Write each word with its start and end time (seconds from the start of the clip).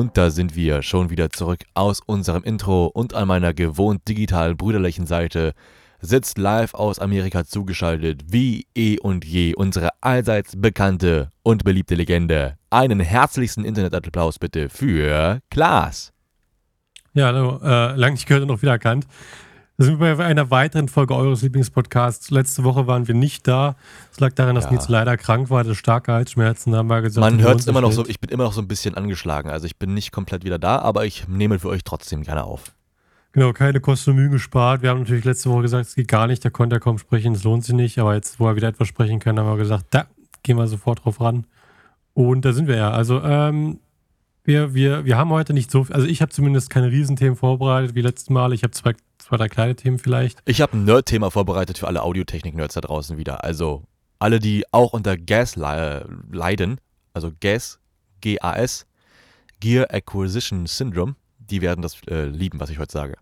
Und 0.00 0.16
da 0.16 0.30
sind 0.30 0.56
wir 0.56 0.80
schon 0.80 1.10
wieder 1.10 1.28
zurück 1.28 1.60
aus 1.74 2.00
unserem 2.00 2.42
Intro 2.42 2.86
und 2.86 3.12
an 3.12 3.28
meiner 3.28 3.52
gewohnt 3.52 4.08
digital 4.08 4.54
brüderlichen 4.54 5.06
Seite 5.06 5.52
sitzt 6.00 6.38
live 6.38 6.72
aus 6.72 6.98
Amerika 6.98 7.44
zugeschaltet 7.44 8.22
wie 8.32 8.66
eh 8.74 8.98
und 8.98 9.26
je 9.26 9.54
unsere 9.54 9.90
allseits 10.00 10.54
bekannte 10.56 11.28
und 11.42 11.64
beliebte 11.64 11.96
Legende. 11.96 12.56
Einen 12.70 13.00
herzlichsten 13.00 13.62
Internetapplaus 13.62 14.38
bitte 14.38 14.70
für 14.70 15.40
Klaas. 15.50 16.14
Ja, 17.12 17.26
hallo, 17.26 17.60
äh, 17.62 17.94
lang 17.94 18.14
nicht 18.14 18.26
gehört 18.26 18.44
und 18.44 18.48
noch 18.48 18.62
wieder 18.62 18.72
erkannt. 18.72 19.06
Da 19.80 19.86
sind 19.86 19.98
wir 19.98 20.14
bei 20.16 20.26
einer 20.26 20.50
weiteren 20.50 20.88
Folge 20.88 21.14
eures 21.14 21.40
Lieblingspodcasts. 21.40 22.30
Letzte 22.30 22.64
Woche 22.64 22.86
waren 22.86 23.08
wir 23.08 23.14
nicht 23.14 23.48
da. 23.48 23.76
Es 24.12 24.20
lag 24.20 24.34
daran, 24.34 24.54
dass 24.54 24.64
Ja. 24.64 24.72
Nils 24.72 24.90
leider 24.90 25.16
krank 25.16 25.48
war, 25.48 25.60
hatte 25.60 25.74
starke 25.74 26.12
Halsschmerzen. 26.12 26.76
Haben 26.76 26.88
wir 26.88 27.00
gesagt, 27.00 27.22
Man 27.24 27.40
hört 27.40 27.60
es 27.60 27.66
immer 27.66 27.80
noch 27.80 27.90
so, 27.90 28.04
ich 28.06 28.20
bin 28.20 28.28
immer 28.28 28.44
noch 28.44 28.52
so 28.52 28.60
ein 28.60 28.68
bisschen 28.68 28.94
angeschlagen. 28.94 29.48
Also 29.48 29.64
ich 29.64 29.78
bin 29.78 29.94
nicht 29.94 30.12
komplett 30.12 30.44
wieder 30.44 30.58
da, 30.58 30.80
aber 30.80 31.06
ich 31.06 31.28
nehme 31.28 31.58
für 31.58 31.70
euch 31.70 31.82
trotzdem 31.82 32.24
gerne 32.24 32.44
auf. 32.44 32.74
Genau, 33.32 33.54
keine 33.54 33.80
Kosten 33.80 34.10
und 34.10 34.16
Mühen 34.16 34.32
gespart. 34.32 34.82
Wir 34.82 34.90
haben 34.90 34.98
natürlich 35.00 35.24
letzte 35.24 35.48
Woche 35.48 35.62
gesagt, 35.62 35.86
es 35.86 35.94
geht 35.94 36.08
gar 36.08 36.26
nicht, 36.26 36.44
da 36.44 36.50
konnte 36.50 36.76
er 36.76 36.80
kaum 36.80 36.98
sprechen, 36.98 37.32
es 37.32 37.44
lohnt 37.44 37.64
sich 37.64 37.74
nicht. 37.74 37.98
Aber 37.98 38.14
jetzt, 38.14 38.38
wo 38.38 38.48
er 38.48 38.56
wieder 38.56 38.68
etwas 38.68 38.86
sprechen 38.86 39.18
kann, 39.18 39.38
haben 39.38 39.48
wir 39.48 39.56
gesagt, 39.56 39.86
da 39.92 40.04
gehen 40.42 40.58
wir 40.58 40.66
sofort 40.66 41.06
drauf 41.06 41.22
ran. 41.22 41.46
Und 42.12 42.44
da 42.44 42.52
sind 42.52 42.68
wir 42.68 42.76
ja. 42.76 42.90
Also, 42.90 43.22
ähm, 43.22 43.78
wir, 44.44 44.74
wir, 44.74 45.04
wir 45.04 45.16
haben 45.16 45.30
heute 45.30 45.52
nicht 45.52 45.70
so, 45.70 45.86
also 45.90 46.06
ich 46.06 46.22
habe 46.22 46.32
zumindest 46.32 46.70
keine 46.70 46.90
Riesenthemen 46.90 47.36
vorbereitet 47.36 47.94
wie 47.94 48.00
letztes 48.00 48.30
Mal. 48.30 48.52
Ich 48.52 48.62
habe 48.62 48.72
zwei, 48.72 48.94
zwei, 49.18 49.36
drei 49.36 49.48
kleine 49.48 49.76
Themen 49.76 49.98
vielleicht. 49.98 50.40
Ich 50.44 50.60
habe 50.60 50.76
ein 50.76 50.84
Nerd-Thema 50.84 51.30
vorbereitet 51.30 51.78
für 51.78 51.86
alle 51.86 52.02
Audiotechnik-Nerds 52.02 52.74
da 52.74 52.80
draußen 52.80 53.16
wieder. 53.18 53.44
Also 53.44 53.84
alle, 54.18 54.38
die 54.38 54.64
auch 54.72 54.92
unter 54.92 55.16
GAS 55.16 55.56
le 55.56 56.06
leiden, 56.30 56.80
also 57.14 57.30
GAS, 57.40 57.78
G-A-S, 58.20 58.86
Gear 59.60 59.86
Acquisition 59.90 60.66
Syndrome, 60.66 61.16
die 61.38 61.60
werden 61.60 61.82
das 61.82 62.00
äh, 62.08 62.26
lieben, 62.26 62.60
was 62.60 62.70
ich 62.70 62.78
heute 62.78 62.92
sage. 62.92 63.16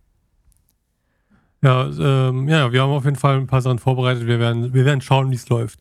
Ja, 1.62 1.88
ähm, 1.88 2.48
ja, 2.48 2.72
wir 2.72 2.82
haben 2.82 2.90
auf 2.90 3.04
jeden 3.04 3.16
Fall 3.16 3.36
ein 3.36 3.48
paar 3.48 3.62
Sachen 3.62 3.80
vorbereitet. 3.80 4.26
Wir 4.26 4.38
werden, 4.38 4.72
wir 4.72 4.84
werden 4.84 5.00
schauen, 5.00 5.30
wie 5.32 5.34
es 5.34 5.48
läuft. 5.48 5.80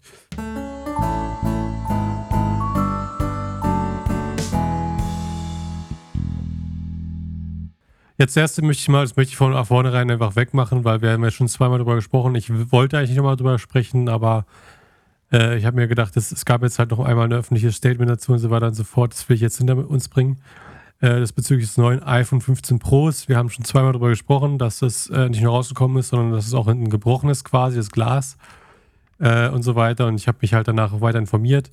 Jetzt 8.17 8.36
erste 8.36 8.64
möchte 8.64 8.82
ich 8.82 8.89
mal, 8.89 9.04
das 9.04 9.16
möchte 9.16 9.32
ich 9.32 9.38
von 9.38 9.64
vornherein 9.66 10.10
einfach 10.10 10.36
wegmachen, 10.36 10.83
weil 10.83 11.02
wir 11.02 11.11
haben 11.11 11.23
ja 11.23 11.30
schon 11.30 11.48
zweimal 11.48 11.78
drüber 11.78 11.95
gesprochen. 11.95 12.33
Ich 12.33 12.50
wollte 12.72 12.98
eigentlich 12.98 13.16
nochmal 13.16 13.36
drüber 13.36 13.60
sprechen, 13.60 14.10
aber 14.10 14.45
äh, 15.32 15.55
ich 15.58 15.66
habe 15.66 15.76
mir 15.76 15.88
gedacht, 15.88 16.17
es, 16.17 16.32
es 16.32 16.44
gab 16.44 16.64
jetzt 16.64 16.80
halt 16.80 16.89
noch 16.89 17.00
einmal 17.00 17.26
ein 17.26 17.33
öffentliches 17.33 17.76
Statement 17.76 18.10
dazu 18.10 18.32
und 18.32 18.39
so 18.39 18.50
weiter 18.50 18.67
und 18.67 18.73
so 18.73 18.83
fort. 18.83 19.14
Das 19.14 19.30
will 19.30 19.36
ich 19.36 19.42
jetzt 19.42 19.60
hinter 19.60 19.78
uns 19.78 20.10
bringen. 20.10 20.38
Äh, 21.00 21.20
das 21.20 21.32
bezüglich 21.32 21.67
des 21.67 21.78
neuen 21.78 22.02
iPhone 22.02 22.42
15 22.42 22.80
Pros. 22.80 23.30
Wir 23.30 23.38
haben 23.38 23.52
schon 23.52 23.66
zweimal 23.66 23.92
darüber 23.92 24.10
gesprochen, 24.10 24.58
dass 24.58 24.80
das 24.80 25.08
äh, 25.11 25.30
nicht 25.30 25.44
nur 25.44 25.54
rausgekommen 25.54 25.98
ist, 25.98 26.10
sondern 26.10 26.32
dass 26.32 26.48
es 26.48 26.55
auch 26.55 26.66
hinten 26.66 26.89
gebrochen 26.89 27.30
ist, 27.30 27.44
quasi 27.44 27.78
das 27.78 27.92
Glas 27.92 28.38
äh, 29.20 29.48
und 29.49 29.61
so 29.61 29.76
weiter. 29.76 30.08
Und 30.08 30.16
ich 30.16 30.28
habe 30.28 30.39
mich 30.42 30.55
halt 30.55 30.67
danach 30.67 31.02
weiter 31.02 31.20
informiert. 31.20 31.70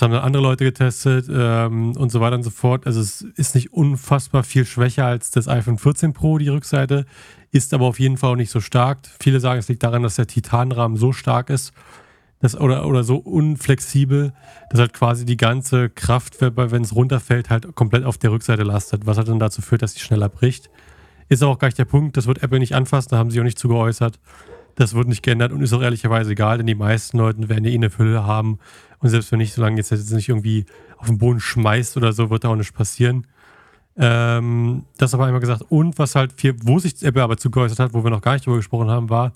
Das 0.00 0.06
haben 0.06 0.12
dann 0.12 0.22
andere 0.22 0.42
Leute 0.42 0.64
getestet 0.64 1.26
ähm, 1.30 1.94
und 1.94 2.10
so 2.10 2.22
weiter 2.22 2.34
und 2.34 2.42
so 2.42 2.48
fort. 2.48 2.86
Also 2.86 3.02
es 3.02 3.20
ist 3.20 3.54
nicht 3.54 3.74
unfassbar 3.74 4.44
viel 4.44 4.64
schwächer 4.64 5.04
als 5.04 5.30
das 5.30 5.46
iPhone 5.46 5.76
14 5.76 6.14
Pro, 6.14 6.38
die 6.38 6.48
Rückseite, 6.48 7.04
ist 7.50 7.74
aber 7.74 7.84
auf 7.84 8.00
jeden 8.00 8.16
Fall 8.16 8.30
auch 8.30 8.36
nicht 8.36 8.50
so 8.50 8.60
stark. 8.60 9.00
Viele 9.20 9.40
sagen, 9.40 9.58
es 9.58 9.68
liegt 9.68 9.82
daran, 9.82 10.02
dass 10.02 10.16
der 10.16 10.26
Titanrahmen 10.26 10.96
so 10.96 11.12
stark 11.12 11.50
ist, 11.50 11.74
dass, 12.40 12.58
oder, 12.58 12.86
oder 12.86 13.04
so 13.04 13.16
unflexibel, 13.16 14.32
dass 14.70 14.80
halt 14.80 14.94
quasi 14.94 15.26
die 15.26 15.36
ganze 15.36 15.90
Kraft, 15.90 16.40
wenn 16.40 16.80
es 16.80 16.94
runterfällt, 16.94 17.50
halt 17.50 17.74
komplett 17.74 18.04
auf 18.04 18.16
der 18.16 18.32
Rückseite 18.32 18.62
lastet, 18.62 19.04
was 19.04 19.18
halt 19.18 19.28
dann 19.28 19.38
dazu 19.38 19.60
führt, 19.60 19.82
dass 19.82 19.92
sie 19.92 20.00
schneller 20.00 20.30
bricht. 20.30 20.70
Ist 21.28 21.42
aber 21.42 21.52
auch 21.52 21.58
gar 21.58 21.68
nicht 21.68 21.78
der 21.78 21.84
Punkt, 21.84 22.16
das 22.16 22.26
wird 22.26 22.42
Apple 22.42 22.58
nicht 22.58 22.74
anfassen, 22.74 23.10
da 23.10 23.18
haben 23.18 23.30
sie 23.30 23.38
auch 23.38 23.44
nicht 23.44 23.58
zu 23.58 23.68
geäußert. 23.68 24.18
Das 24.80 24.94
wird 24.94 25.08
nicht 25.08 25.22
geändert 25.22 25.52
und 25.52 25.60
ist 25.60 25.74
auch 25.74 25.82
ehrlicherweise 25.82 26.32
egal, 26.32 26.56
denn 26.56 26.66
die 26.66 26.74
meisten 26.74 27.18
Leute 27.18 27.50
werden 27.50 27.66
ja 27.66 27.70
eh 27.70 27.74
eine 27.74 27.90
Fülle 27.90 28.24
haben. 28.24 28.58
Und 29.00 29.10
selbst 29.10 29.30
wenn 29.30 29.38
nicht, 29.38 29.52
solange 29.52 29.76
jetzt 29.76 29.90
jetzt 29.90 30.10
nicht 30.10 30.30
irgendwie 30.30 30.64
auf 30.96 31.06
den 31.06 31.18
Boden 31.18 31.38
schmeißt 31.38 31.98
oder 31.98 32.14
so, 32.14 32.30
wird 32.30 32.44
da 32.44 32.48
auch 32.48 32.56
nichts 32.56 32.72
passieren. 32.72 33.26
Ähm, 33.98 34.86
das 34.96 35.12
aber 35.12 35.26
einmal 35.26 35.42
gesagt. 35.42 35.66
Und 35.68 35.98
was 35.98 36.14
halt 36.14 36.32
viel, 36.32 36.56
wo 36.62 36.78
sich 36.78 37.02
Apple 37.02 37.22
aber 37.22 37.36
zu 37.36 37.50
geäußert 37.50 37.78
hat, 37.78 37.92
wo 37.92 38.04
wir 38.04 38.10
noch 38.10 38.22
gar 38.22 38.32
nicht 38.32 38.46
drüber 38.46 38.56
gesprochen 38.56 38.88
haben, 38.88 39.10
war, 39.10 39.34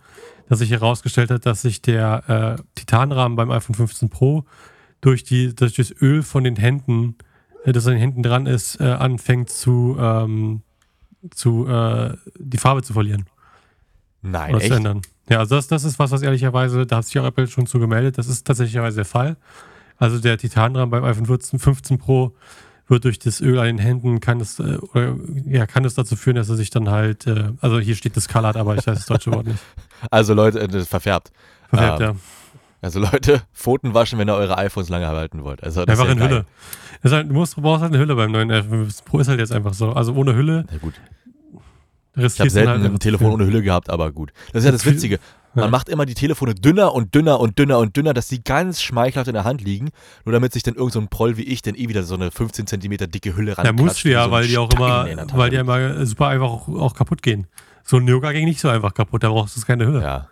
dass 0.49 0.60
sich 0.60 0.71
herausgestellt 0.71 1.31
hat, 1.31 1.44
dass 1.44 1.61
sich 1.61 1.82
der 1.82 2.56
äh, 2.56 2.62
Titanrahmen 2.75 3.37
beim 3.37 3.50
iPhone 3.50 3.75
15 3.75 4.09
Pro 4.09 4.47
durch, 5.03 5.25
die, 5.25 5.55
durch 5.55 5.75
das 5.75 5.94
Öl 6.00 6.22
von 6.22 6.44
den 6.44 6.56
Händen, 6.56 7.16
äh, 7.66 7.72
das 7.72 7.87
an 7.87 7.93
den 7.93 8.00
Händen 8.00 8.22
dran 8.22 8.47
ist, 8.47 8.81
äh, 8.81 8.84
anfängt 8.84 9.50
zu, 9.50 9.94
ähm, 10.00 10.62
zu 11.34 11.66
äh, 11.69 12.16
die 12.38 12.56
Farbe 12.56 12.82
zu 12.82 12.94
verlieren 12.94 13.26
Nein, 14.25 14.55
echt? 14.57 14.71
ändern. 14.71 15.03
Ja, 15.29 15.39
also 15.39 15.57
das, 15.57 15.69
das 15.69 15.85
ist 15.85 15.99
was, 15.99 16.11
was 16.11 16.23
ehrlicherweise, 16.23 16.87
da 16.87 16.97
hat 16.97 17.07
sich 17.07 17.19
auch 17.19 17.25
Apple 17.25 17.47
schon 17.47 17.67
zu 17.67 17.79
gemeldet, 17.79 18.19
das 18.19 18.29
ist 18.29 18.47
tatsächlich 18.47 18.95
der 18.95 19.05
Fall. 19.05 19.37
Also 19.97 20.19
der 20.19 20.39
Titanrahmen 20.39 20.91
beim 20.91 21.05
iPhone 21.05 21.27
14, 21.27 21.59
15 21.59 21.99
Pro 21.99 22.33
wird 22.89 23.05
durch 23.05 23.19
das 23.19 23.41
Öl 23.41 23.59
an 23.59 23.67
den 23.67 23.79
Händen, 23.79 24.21
kann 24.21 24.41
es, 24.41 24.59
äh, 24.59 24.77
oder, 24.93 25.15
ja, 25.47 25.67
kann 25.67 25.85
es 25.85 25.95
dazu 25.95 26.17
führen, 26.17 26.37
dass 26.37 26.49
er 26.51 26.57
sich 26.57 26.71
dann 26.71 26.91
halt, 26.91 27.27
äh, 27.27 27.53
also 27.61 27.79
hier 27.79 27.95
steht 27.97 28.17
discolored, 28.17 28.57
aber 28.57 28.77
ich 28.77 28.87
weiß 28.87 28.97
das 28.97 29.07
deutsche 29.07 29.33
Wort 29.33 29.47
nicht. 29.47 29.61
Also 30.11 30.35
Leute, 30.35 30.61
äh, 30.61 30.69
das 30.69 30.83
ist 30.83 30.89
verfärbt. 30.89 31.33
Verfärbt, 31.71 32.01
Ähm, 32.01 32.06
ja. 32.06 32.15
Also 32.83 33.01
Leute, 33.01 33.41
Pfoten 33.55 33.95
waschen, 33.95 34.19
wenn 34.19 34.29
ihr 34.29 34.35
eure 34.35 34.59
iPhones 34.59 34.91
lange 34.91 35.06
halten 35.06 35.43
wollt. 35.45 35.65
Also 35.65 35.87
das 35.87 35.99
Einfach 35.99 36.11
ist 36.11 36.17
in 36.17 36.19
ja 36.19 36.27
geil. 36.27 36.35
Hülle. 36.37 36.47
Das 37.03 37.12
halt, 37.12 37.31
du, 37.31 37.33
musst, 37.33 37.56
du 37.56 37.62
brauchst 37.62 37.83
halt 37.83 37.93
eine 37.93 38.03
Hülle 38.03 38.15
beim 38.17 38.31
neuen 38.31 38.51
iPhone 38.51 38.81
15 38.81 39.05
Pro, 39.06 39.19
ist 39.21 39.29
halt 39.29 39.41
jetzt 39.41 39.53
einfach 39.53 39.73
so. 39.73 39.93
Also 39.93 40.12
ohne 40.12 40.35
Hülle 40.35 40.67
Na 40.71 40.77
gut. 40.79 40.93
Ich 42.17 42.41
habe 42.41 42.51
selten 42.51 42.71
halt 42.71 42.85
ein 42.85 42.99
Telefon 42.99 43.33
ohne 43.33 43.47
Hülle 43.47 43.63
gehabt, 43.63 43.91
aber 43.91 44.13
gut. 44.13 44.33
Das 44.53 44.63
ist 44.63 44.67
ja 44.67 44.73
das 44.73 44.87
Witzige. 44.87 45.19
Man 45.55 45.67
ja. 45.67 45.71
macht 45.71 45.89
immer 45.89 46.05
die 46.05 46.15
Telefone 46.15 46.55
dünner 46.55 46.95
und 46.95 47.15
dünner 47.15 47.39
und 47.39 47.59
dünner 47.59 47.79
und 47.79 47.97
dünner, 47.97 48.13
dass 48.13 48.29
sie 48.29 48.43
ganz 48.43 48.83
schmeichelhaft 48.83 49.29
in 49.29 49.35
der 49.35 49.45
Hand 49.45 49.63
liegen, 49.63 49.91
nur 50.25 50.33
damit 50.33 50.53
sich 50.53 50.65
dann 50.65 50.75
irgend 50.75 50.93
so 50.93 51.01
ein 51.01 51.09
Proll 51.09 51.37
wie 51.37 51.45
ich 51.45 51.63
dann 51.63 51.77
eh 51.77 51.89
wieder 51.89 52.03
so 52.03 52.17
eine 52.17 52.33
15 52.33 52.67
Zentimeter 52.67 53.07
dicke 53.07 53.37
Hülle 53.37 53.57
ran 53.57 53.65
Ja, 53.65 53.73
musst 53.73 54.05
du 54.05 54.11
ja, 54.11 54.31
weil 54.31 54.49
die 54.49 54.59
auch 54.59 54.73
immer, 54.73 55.07
weil 55.33 55.51
die 55.51 55.57
immer 55.57 56.05
super 56.07 56.29
einfach 56.29 56.49
auch, 56.49 56.69
auch 56.69 56.95
kaputt 56.95 57.23
gehen. 57.23 57.47
So 57.85 57.99
ein 57.99 58.09
Yoga 58.09 58.33
ging 58.33 58.47
nicht 58.47 58.61
so 58.61 58.69
einfach 58.69 58.95
kaputt, 58.95 59.23
da 59.23 59.29
brauchst 59.29 59.57
du 59.57 59.61
keine 59.61 59.87
Hülle. 59.87 60.03
ja. 60.03 60.29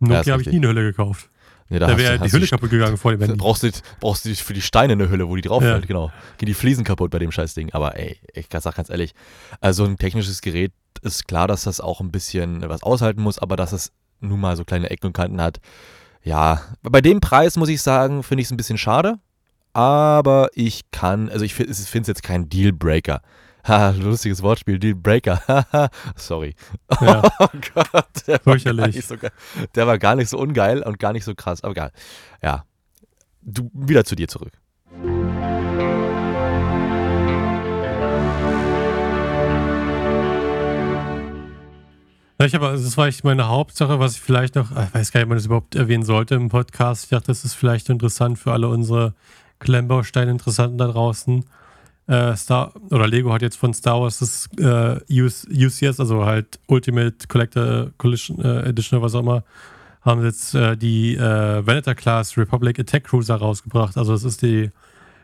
Ein 0.00 0.10
Ja, 0.10 0.16
Nokia 0.18 0.32
habe 0.32 0.42
ich 0.42 0.48
nie 0.48 0.56
eine 0.56 0.68
Hülle 0.68 0.82
gekauft. 0.82 1.29
Nee, 1.70 1.78
Da 1.78 1.86
hast 1.88 1.96
wäre 1.98 2.18
die 2.18 2.30
Hülle 2.32 2.44
du- 2.44 2.50
kaputt 2.50 2.68
gegangen 2.70 2.96
vor 2.96 3.12
dem 3.12 3.20
Dann 3.20 3.30
Handy. 3.30 3.42
brauchst 3.42 3.62
du, 3.62 3.70
brauchst 4.00 4.24
du 4.24 4.34
für 4.34 4.52
die 4.54 4.60
Steine 4.60 4.92
eine 4.94 5.08
Hülle, 5.08 5.28
wo 5.28 5.36
die 5.36 5.42
drauf 5.42 5.62
Ja. 5.62 5.70
fällt, 5.72 5.86
genau. 5.86 6.10
Gehen 6.38 6.46
die 6.46 6.54
Fliesen 6.54 6.84
kaputt 6.84 7.10
bei 7.10 7.18
dem 7.20 7.30
Scheißding. 7.32 7.72
Aber 7.72 7.96
ey, 7.96 8.18
ich 8.34 8.46
sag 8.58 8.74
ganz 8.74 8.90
ehrlich, 8.90 9.14
also 9.60 9.84
ein 9.84 9.96
technisches 9.96 10.40
Gerät 10.42 10.72
ist 11.02 11.28
klar, 11.28 11.46
dass 11.48 11.62
das 11.64 11.80
auch 11.80 12.00
ein 12.00 12.10
bisschen 12.10 12.68
was 12.68 12.82
aushalten 12.82 13.22
muss, 13.22 13.38
aber 13.38 13.56
dass 13.56 13.72
es 13.72 13.92
nun 14.20 14.40
mal 14.40 14.56
so 14.56 14.64
kleine 14.64 14.90
Ecken 14.90 15.06
und 15.06 15.12
Kanten 15.14 15.40
hat. 15.40 15.60
Ja, 16.22 16.60
bei 16.82 17.00
dem 17.00 17.20
Preis 17.20 17.56
muss 17.56 17.68
ich 17.70 17.80
sagen, 17.80 18.22
finde 18.22 18.42
ich 18.42 18.48
es 18.48 18.50
ein 18.52 18.56
bisschen 18.58 18.76
schade. 18.76 19.14
Aber 19.72 20.48
ich 20.54 20.90
kann, 20.90 21.28
also 21.30 21.44
ich 21.44 21.54
finde 21.54 21.70
es 21.72 21.92
jetzt 22.08 22.22
kein 22.24 22.48
Dealbreaker. 22.48 23.22
Ha, 23.66 23.90
lustiges 23.90 24.42
Wortspiel, 24.42 24.78
Dealbreaker. 24.78 25.90
Sorry. 26.16 26.54
Ja. 27.00 27.22
Oh 27.40 27.48
Gott, 27.74 28.26
der 28.26 28.34
war, 28.34 28.38
gar 28.38 28.38
Fürchterlich. 28.40 28.96
nicht 28.96 29.08
so 29.08 29.16
der 29.74 29.86
war 29.86 29.98
gar 29.98 30.14
nicht 30.14 30.28
so 30.28 30.38
ungeil 30.38 30.82
und 30.82 30.98
gar 30.98 31.12
nicht 31.12 31.24
so 31.24 31.34
krass, 31.34 31.62
aber 31.64 31.72
egal. 31.72 31.92
Ja. 32.42 32.64
Du, 33.42 33.70
wieder 33.72 34.04
zu 34.04 34.14
dir 34.14 34.28
zurück. 34.28 34.52
Ja, 42.38 42.46
ich 42.46 42.54
habe, 42.54 42.68
also 42.68 42.84
das 42.84 42.96
war 42.96 43.06
echt 43.06 43.22
meine 43.22 43.48
Hauptsache, 43.48 43.98
was 43.98 44.14
ich 44.14 44.20
vielleicht 44.20 44.54
noch, 44.54 44.70
ich 44.70 44.94
weiß 44.94 45.12
gar 45.12 45.20
nicht, 45.20 45.24
ob 45.24 45.28
man 45.28 45.38
das 45.38 45.46
überhaupt 45.46 45.74
erwähnen 45.74 46.04
sollte 46.04 46.34
im 46.36 46.48
Podcast. 46.48 47.04
Ich 47.04 47.10
dachte, 47.10 47.26
das 47.26 47.44
ist 47.44 47.54
vielleicht 47.54 47.90
interessant 47.90 48.38
für 48.38 48.52
alle 48.52 48.68
unsere 48.68 49.14
Klemmbaustein-Interessanten 49.58 50.78
da 50.78 50.86
draußen. 50.88 51.44
Äh, 52.10 52.36
Star 52.36 52.72
oder 52.90 53.06
Lego 53.06 53.32
hat 53.32 53.40
jetzt 53.42 53.56
von 53.56 53.72
Star 53.72 54.00
Wars 54.00 54.18
das 54.18 54.48
äh, 54.58 54.98
UCS, 55.08 56.00
also 56.00 56.24
halt 56.24 56.58
Ultimate 56.66 57.14
Collector 57.28 57.90
Collision 57.98 58.40
äh, 58.44 58.68
Edition 58.68 58.98
oder 58.98 59.06
was 59.06 59.14
auch 59.14 59.20
immer, 59.20 59.44
haben 60.02 60.24
jetzt 60.24 60.54
äh, 60.54 60.76
die 60.76 61.14
äh, 61.16 61.64
Venator 61.66 61.94
Class 61.94 62.36
Republic 62.36 62.78
Attack 62.80 63.04
Cruiser 63.04 63.36
rausgebracht. 63.36 63.96
Also 63.96 64.12
das 64.12 64.24
ist 64.24 64.42
die 64.42 64.70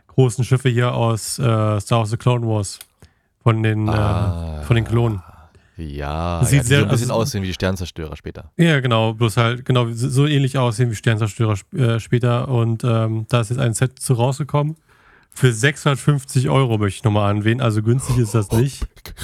großen 0.09 0.45
Schiffe 0.45 0.69
hier 0.69 0.95
aus 0.95 1.39
äh, 1.39 1.81
Star 1.81 1.99
Wars 1.99 2.11
The 2.11 2.17
Clone 2.17 2.47
Wars 2.47 2.79
von 3.43 3.63
den, 3.63 3.89
Ah. 3.89 4.63
von 4.63 4.77
den 4.77 4.85
Klonen. 4.85 5.23
Ja, 5.77 6.41
Das 6.41 6.51
ja, 6.53 6.59
sieht 6.59 6.63
die 6.63 6.67
sehr- 6.69 6.79
so 6.81 6.85
ein 6.87 6.91
bisschen 6.91 7.11
also- 7.11 7.21
aussehen 7.23 7.43
wie 7.43 7.49
die 7.49 7.53
Sternzerstörer 7.55 8.17
später. 8.17 8.51
Ja, 8.57 8.81
genau, 8.81 9.13
bloß 9.13 9.37
halt 9.37 9.65
genau 9.65 9.89
so 9.93 10.27
ähnlich 10.27 10.57
aussehen 10.57 10.91
wie 10.91 10.95
Sternzerstörer 10.95 11.53
sp- 11.59 11.99
später. 12.01 12.49
Und 12.49 12.83
ähm, 12.85 13.27
da 13.29 13.41
ist 13.41 13.51
jetzt 13.51 13.59
ein 13.59 13.75
Set 13.75 13.99
zu 13.99 14.15
rausgekommen. 14.15 14.77
Für 15.37 15.53
650 15.53 16.49
Euro 16.49 16.79
möchte 16.79 16.97
ich 16.99 17.05
nochmal 17.05 17.31
anwählen. 17.31 17.61
Also 17.61 17.83
günstig 17.83 18.17
ist 18.19 18.35
das 18.35 18.51
nicht. 18.53 18.81
Bitte, 18.95 19.15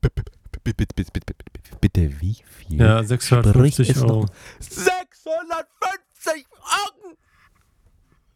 bitte, 0.00 0.22
bitte, 0.62 0.94
bitte, 0.94 1.10
bitte, 1.12 1.34
bitte 1.80 2.20
wie 2.20 2.36
viel? 2.44 2.78
Ja, 2.80 3.02
650 3.02 3.86
Sprich 3.88 3.96
es 3.96 4.02
Euro. 4.02 4.22
noch. 4.24 4.28
650 4.60 6.46
Augen! 6.60 7.16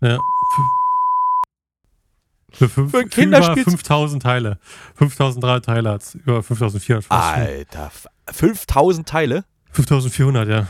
Ja. 0.00 0.18
Für, 2.50 2.68
fünf, 2.68 2.90
Für 2.90 2.98
ein 3.00 3.10
für 3.10 3.22
über 3.22 3.36
Kinderspiel- 3.38 3.64
5000 3.64 4.22
Teile. 4.22 4.58
5003 4.94 5.60
Teile 5.60 5.90
hat 5.90 6.14
über 6.14 6.42
5400 6.42 7.04
fast 7.04 7.34
schon. 7.34 7.42
Alter, 7.46 7.86
f- 7.86 8.06
5000 8.34 9.06
Teile 9.08 9.44
5400, 9.72 10.48
ja. 10.48 10.66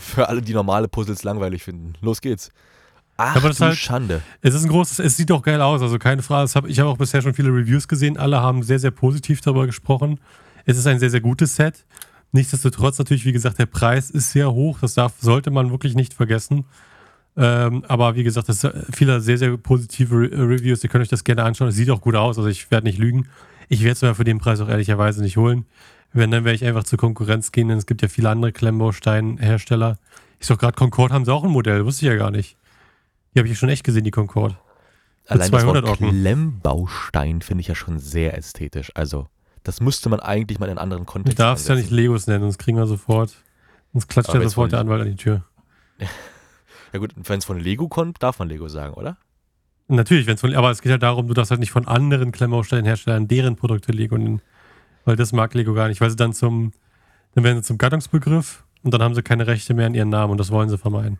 für 0.00 0.28
alle, 0.28 0.42
die 0.42 0.52
normale 0.54 0.88
Puzzles 0.88 1.22
langweilig 1.22 1.62
finden. 1.62 1.94
Los 2.00 2.20
geht's. 2.20 2.50
Ach, 3.16 3.36
aber 3.36 3.48
das 3.48 3.58
du 3.58 3.64
halt- 3.66 3.76
Schande. 3.76 4.22
Es 4.42 4.54
ist 4.54 4.64
ein 4.64 4.70
großes, 4.70 4.98
es 4.98 5.16
sieht 5.16 5.30
auch 5.30 5.42
geil 5.42 5.60
aus, 5.60 5.82
also 5.82 5.98
keine 5.98 6.22
Frage. 6.22 6.42
Das 6.44 6.56
hab, 6.56 6.66
ich 6.66 6.80
habe 6.80 6.90
auch 6.90 6.98
bisher 6.98 7.22
schon 7.22 7.34
viele 7.34 7.50
Reviews 7.50 7.86
gesehen, 7.88 8.16
alle 8.16 8.40
haben 8.40 8.62
sehr, 8.62 8.78
sehr 8.78 8.90
positiv 8.90 9.40
darüber 9.40 9.66
gesprochen. 9.66 10.18
Es 10.64 10.76
ist 10.76 10.86
ein 10.86 10.98
sehr, 10.98 11.10
sehr 11.10 11.20
gutes 11.20 11.56
Set. 11.56 11.84
Nichtsdestotrotz 12.32 12.98
natürlich, 12.98 13.24
wie 13.24 13.32
gesagt, 13.32 13.58
der 13.58 13.66
Preis 13.66 14.10
ist 14.10 14.32
sehr 14.32 14.50
hoch, 14.52 14.78
das 14.80 14.94
darf, 14.94 15.12
sollte 15.20 15.50
man 15.52 15.70
wirklich 15.70 15.94
nicht 15.94 16.14
vergessen. 16.14 16.64
Ähm, 17.36 17.84
aber 17.88 18.16
wie 18.16 18.24
gesagt, 18.24 18.48
es 18.48 18.60
sind 18.60 18.74
viele 18.92 19.20
sehr, 19.20 19.38
sehr 19.38 19.56
positive 19.56 20.14
Re 20.16 20.30
Reviews. 20.32 20.82
Ihr 20.82 20.90
könnt 20.90 21.02
euch 21.02 21.08
das 21.08 21.24
gerne 21.24 21.42
anschauen. 21.44 21.68
Es 21.68 21.74
sieht 21.74 21.90
auch 21.90 22.00
gut 22.00 22.14
aus, 22.16 22.38
also 22.38 22.48
ich 22.48 22.70
werde 22.70 22.86
nicht 22.86 22.98
lügen. 22.98 23.28
Ich 23.68 23.80
werde 23.80 23.92
es 23.92 24.02
mir 24.02 24.14
für 24.14 24.24
den 24.24 24.38
Preis 24.38 24.60
auch 24.60 24.68
ehrlicherweise 24.68 25.22
nicht 25.22 25.36
holen. 25.36 25.64
Wenn, 26.12 26.30
dann 26.30 26.44
werde 26.44 26.54
ich 26.54 26.64
einfach 26.64 26.84
zur 26.84 26.98
Konkurrenz 26.98 27.50
gehen, 27.50 27.68
denn 27.68 27.78
es 27.78 27.86
gibt 27.86 28.02
ja 28.02 28.08
viele 28.08 28.30
andere 28.30 28.52
Klemmbaustein-Hersteller. 28.52 29.98
Ich 30.38 30.46
sag 30.46 30.58
gerade, 30.60 30.74
Concorde 30.76 31.14
haben 31.14 31.24
sie 31.24 31.32
auch 31.32 31.44
ein 31.44 31.50
Modell, 31.50 31.84
wusste 31.84 32.06
ich 32.06 32.12
ja 32.12 32.16
gar 32.16 32.30
nicht. 32.30 32.56
Die 33.34 33.38
habe 33.38 33.48
ich 33.48 33.58
schon 33.58 33.68
echt 33.68 33.84
gesehen, 33.84 34.04
die 34.04 34.10
Concorde. 34.10 34.56
Allein 35.26 35.50
das 35.50 35.62
200 35.62 35.86
Wort 35.86 35.94
Ocken. 35.94 36.10
Klemmbaustein 36.10 37.40
finde 37.40 37.62
ich 37.62 37.68
ja 37.68 37.74
schon 37.74 37.98
sehr 37.98 38.36
ästhetisch. 38.36 38.92
Also, 38.94 39.28
das 39.62 39.80
müsste 39.80 40.08
man 40.08 40.20
eigentlich 40.20 40.58
mal 40.58 40.66
in 40.66 40.72
einen 40.72 40.78
anderen 40.78 41.04
Du 41.04 41.12
Kontext 41.12 41.38
darfst 41.38 41.68
ja 41.68 41.74
nicht. 41.74 41.90
Legos 41.90 42.26
nennen, 42.26 42.42
sonst 42.42 42.58
kriegen 42.58 42.76
wir 42.76 42.86
sofort. 42.86 43.34
Sonst 43.92 44.08
klatscht 44.08 44.34
ja 44.34 44.40
sofort 44.42 44.72
der 44.72 44.80
Anwalt 44.80 45.02
an 45.02 45.08
die 45.08 45.16
Tür. 45.16 45.44
Ja 46.92 47.00
gut, 47.00 47.12
wenn 47.16 47.38
es 47.40 47.44
von 47.44 47.58
Lego 47.58 47.88
kommt, 47.88 48.22
darf 48.22 48.38
man 48.38 48.48
Lego 48.48 48.68
sagen, 48.68 48.94
oder? 48.94 49.16
Natürlich, 49.88 50.28
wenn's 50.28 50.40
von, 50.40 50.54
aber 50.54 50.70
es 50.70 50.80
geht 50.80 50.92
halt 50.92 51.02
darum, 51.02 51.26
du 51.26 51.34
darfst 51.34 51.50
halt 51.50 51.58
nicht 51.58 51.72
von 51.72 51.88
anderen 51.88 52.30
Klemmbaustellenherstellern 52.30 53.26
deren 53.26 53.56
Produkte 53.56 53.90
Lego 53.90 54.16
nennen. 54.16 54.40
Weil 55.04 55.16
das 55.16 55.32
mag 55.32 55.52
Lego 55.54 55.74
gar 55.74 55.88
nicht, 55.88 56.00
weil 56.00 56.10
sie 56.10 56.14
dann 56.14 56.32
zum, 56.32 56.72
dann 57.34 57.42
werden 57.42 57.56
sie 57.56 57.66
zum 57.66 57.78
Gattungsbegriff 57.78 58.62
und 58.84 58.94
dann 58.94 59.02
haben 59.02 59.16
sie 59.16 59.24
keine 59.24 59.48
Rechte 59.48 59.74
mehr 59.74 59.86
an 59.86 59.94
ihren 59.94 60.08
Namen 60.08 60.30
und 60.30 60.38
das 60.38 60.52
wollen 60.52 60.68
sie 60.68 60.78
vermeiden. 60.78 61.18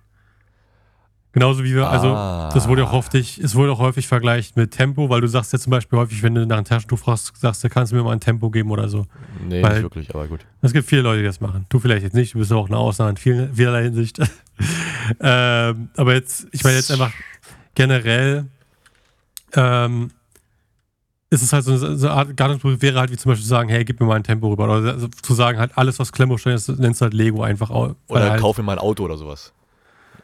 Genauso 1.35 1.65
wie 1.65 1.75
wir, 1.75 1.89
also 1.91 2.09
Ah. 2.15 2.49
das 2.55 2.69
wurde 2.69 2.85
auch 2.85 2.93
häufig, 2.93 3.39
es 3.39 3.55
wurde 3.57 3.73
auch 3.73 3.81
häufig 3.81 4.07
vergleicht 4.07 4.57
mit 4.57 4.71
Tempo, 4.71 5.11
weil 5.11 5.21
du 5.21 5.27
sagst 5.27 5.53
ja 5.53 5.59
zum 5.59 5.73
Beispiel 5.73 5.99
häufig, 5.99 6.23
wenn 6.23 6.35
du 6.35 6.47
nach 6.47 6.57
einem 6.57 6.65
Taschentuch 6.65 6.99
fragst, 6.99 7.33
sagst 7.37 7.63
du, 7.65 7.69
kannst 7.69 7.91
du 7.93 7.97
mir 7.97 8.05
mal 8.05 8.13
ein 8.13 8.21
Tempo 8.21 8.51
geben 8.51 8.71
oder 8.71 8.89
so. 8.89 9.07
Nee, 9.47 9.63
Weil- 9.63 9.73
nicht 9.75 9.83
wirklich, 9.83 10.15
aber 10.15 10.27
gut. 10.29 10.47
Es 10.63 10.73
gibt 10.73 10.89
viele 10.89 11.03
Leute, 11.03 11.19
die 11.19 11.27
das 11.27 11.41
machen. 11.41 11.67
Du 11.69 11.81
vielleicht 11.81 12.05
jetzt 12.05 12.15
nicht, 12.15 12.35
du 12.35 12.39
bist 12.39 12.53
auch 12.53 12.69
eine 12.69 12.79
Ausnahme 12.79 13.11
in 13.11 13.17
vielen, 13.17 13.53
vielerlei 13.55 13.83
Hinsicht. 13.83 14.19
ähm, 15.21 15.89
aber 15.97 16.15
jetzt, 16.15 16.47
ich 16.53 16.63
meine 16.65 16.77
jetzt 16.77 16.91
einfach 16.91 17.13
generell, 17.75 18.47
ähm, 19.55 20.11
ist 21.31 21.43
es 21.43 21.53
halt 21.53 21.65
so 21.65 21.73
eine, 21.73 21.97
so 21.97 22.07
eine 22.07 22.17
Art 22.17 22.37
Gattungsberuf 22.37 22.81
wäre 22.81 23.01
halt 23.01 23.11
wie 23.11 23.17
zum 23.17 23.31
Beispiel 23.33 23.43
zu 23.43 23.49
sagen, 23.49 23.69
hey, 23.69 23.85
gib 23.85 23.99
mir 23.99 24.07
mal 24.07 24.15
ein 24.15 24.23
Tempo 24.23 24.49
rüber. 24.49 24.65
Oder 24.65 24.93
also 24.93 25.09
zu 25.09 25.35
sagen, 25.35 25.59
halt 25.59 25.77
alles, 25.77 25.99
was 25.99 26.13
Klemmbaustein 26.13 26.55
ist, 26.55 26.69
nennst 26.79 27.01
du 27.01 27.05
halt 27.05 27.15
Lego 27.15 27.43
einfach. 27.43 27.71
Oder 27.71 27.97
halt, 28.31 28.41
kauf 28.41 28.57
mir 28.57 28.63
mal 28.63 28.75
ein 28.75 28.79
Auto 28.79 29.05
oder 29.05 29.17
sowas. 29.17 29.53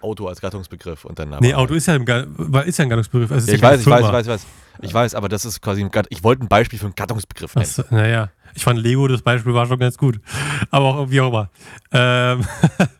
Auto 0.02 0.26
als 0.26 0.40
Gattungsbegriff 0.40 1.04
und 1.04 1.18
dann. 1.18 1.36
Nee, 1.40 1.54
Auto 1.54 1.74
ist 1.74 1.86
ja, 1.86 1.98
weil- 2.06 2.68
ist 2.68 2.78
ja 2.78 2.84
ein 2.84 2.88
Gattungsbegriff. 2.88 3.30
Also 3.30 3.48
Ja, 3.48 3.54
ich 3.54 3.60
ja 3.60 3.68
weiß, 3.70 3.80
ich 3.80 3.86
weiß, 3.86 4.04
ich 4.06 4.12
weiß, 4.12 4.26
ich 4.26 4.32
weiß. 4.32 4.46
Ich 4.82 4.94
weiß, 4.94 5.14
aber 5.14 5.28
das 5.28 5.44
ist 5.44 5.60
quasi 5.60 5.82
ein 5.82 5.90
Gatt 5.90 6.06
Ich 6.08 6.24
wollte 6.24 6.42
ein 6.44 6.48
Beispiel 6.48 6.78
für 6.78 6.86
einen 6.86 6.94
Gattungsbegriff 6.94 7.54
nennen. 7.54 7.68
Naja, 7.90 8.30
ich 8.54 8.64
fand 8.64 8.78
Lego, 8.78 9.08
das 9.08 9.20
Beispiel 9.22 9.52
war 9.52 9.66
schon 9.66 9.78
ganz 9.78 9.98
gut. 9.98 10.20
Aber 10.70 10.86
auch, 10.86 11.10
wie 11.10 11.20
auch 11.20 11.28
immer. 11.28 11.50
Ähm, 11.92 12.44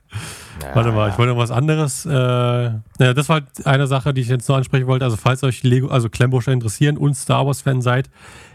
Ja, 0.62 0.74
Warte 0.74 0.92
mal, 0.92 1.06
ja. 1.06 1.12
ich 1.12 1.18
wollte 1.18 1.32
noch 1.32 1.38
was 1.40 1.50
anderes. 1.50 2.04
Äh, 2.06 2.10
ja, 2.12 2.80
das 2.98 3.28
war 3.28 3.40
halt 3.40 3.66
eine 3.66 3.86
Sache, 3.86 4.12
die 4.14 4.20
ich 4.20 4.28
jetzt 4.28 4.48
noch 4.48 4.56
ansprechen 4.56 4.86
wollte. 4.86 5.04
Also, 5.04 5.16
falls 5.16 5.42
euch 5.42 5.62
Lego, 5.62 5.88
also 5.88 6.08
Klemmbausteine 6.08 6.54
interessieren 6.54 6.96
und 6.98 7.14
Star 7.14 7.46
Wars-Fan 7.46 7.80
seid, 7.82 8.10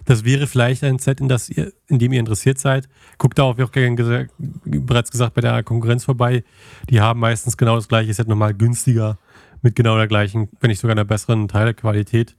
das 0.06 0.24
wäre 0.24 0.46
vielleicht 0.48 0.84
ein 0.84 1.00
Set, 1.00 1.19
in, 1.19 1.28
das 1.30 1.50
ihr, 1.50 1.72
in 1.88 1.98
dem 2.00 2.13
ihr 2.13 2.19
interessiert 2.19 2.60
seid. 2.60 2.88
Guckt 3.18 3.40
da 3.40 3.44
auch, 3.44 3.57
wie 3.57 3.63
auch 3.63 3.72
gern 3.72 3.96
gesa- 3.98 4.28
bereits 4.38 5.10
gesagt, 5.12 5.34
bei 5.34 5.42
der 5.42 5.63
Konkurrenz 5.63 6.06
vorbei. 6.06 6.44
Die 6.90 7.02
haben 7.02 7.19
meistens 7.19 7.57
genau 7.57 7.75
das 7.75 7.88
gleiche 7.88 8.13
Set, 8.13 8.28
nochmal 8.28 8.54
günstiger, 8.54 9.18
mit 9.62 9.75
genau 9.75 9.98
der 9.98 10.08
gleichen, 10.08 10.50
wenn 10.60 10.69
nicht 10.69 10.80
sogar 10.80 10.94
einer 10.94 11.06
besseren 11.06 11.48
Teilequalität. 11.48 12.36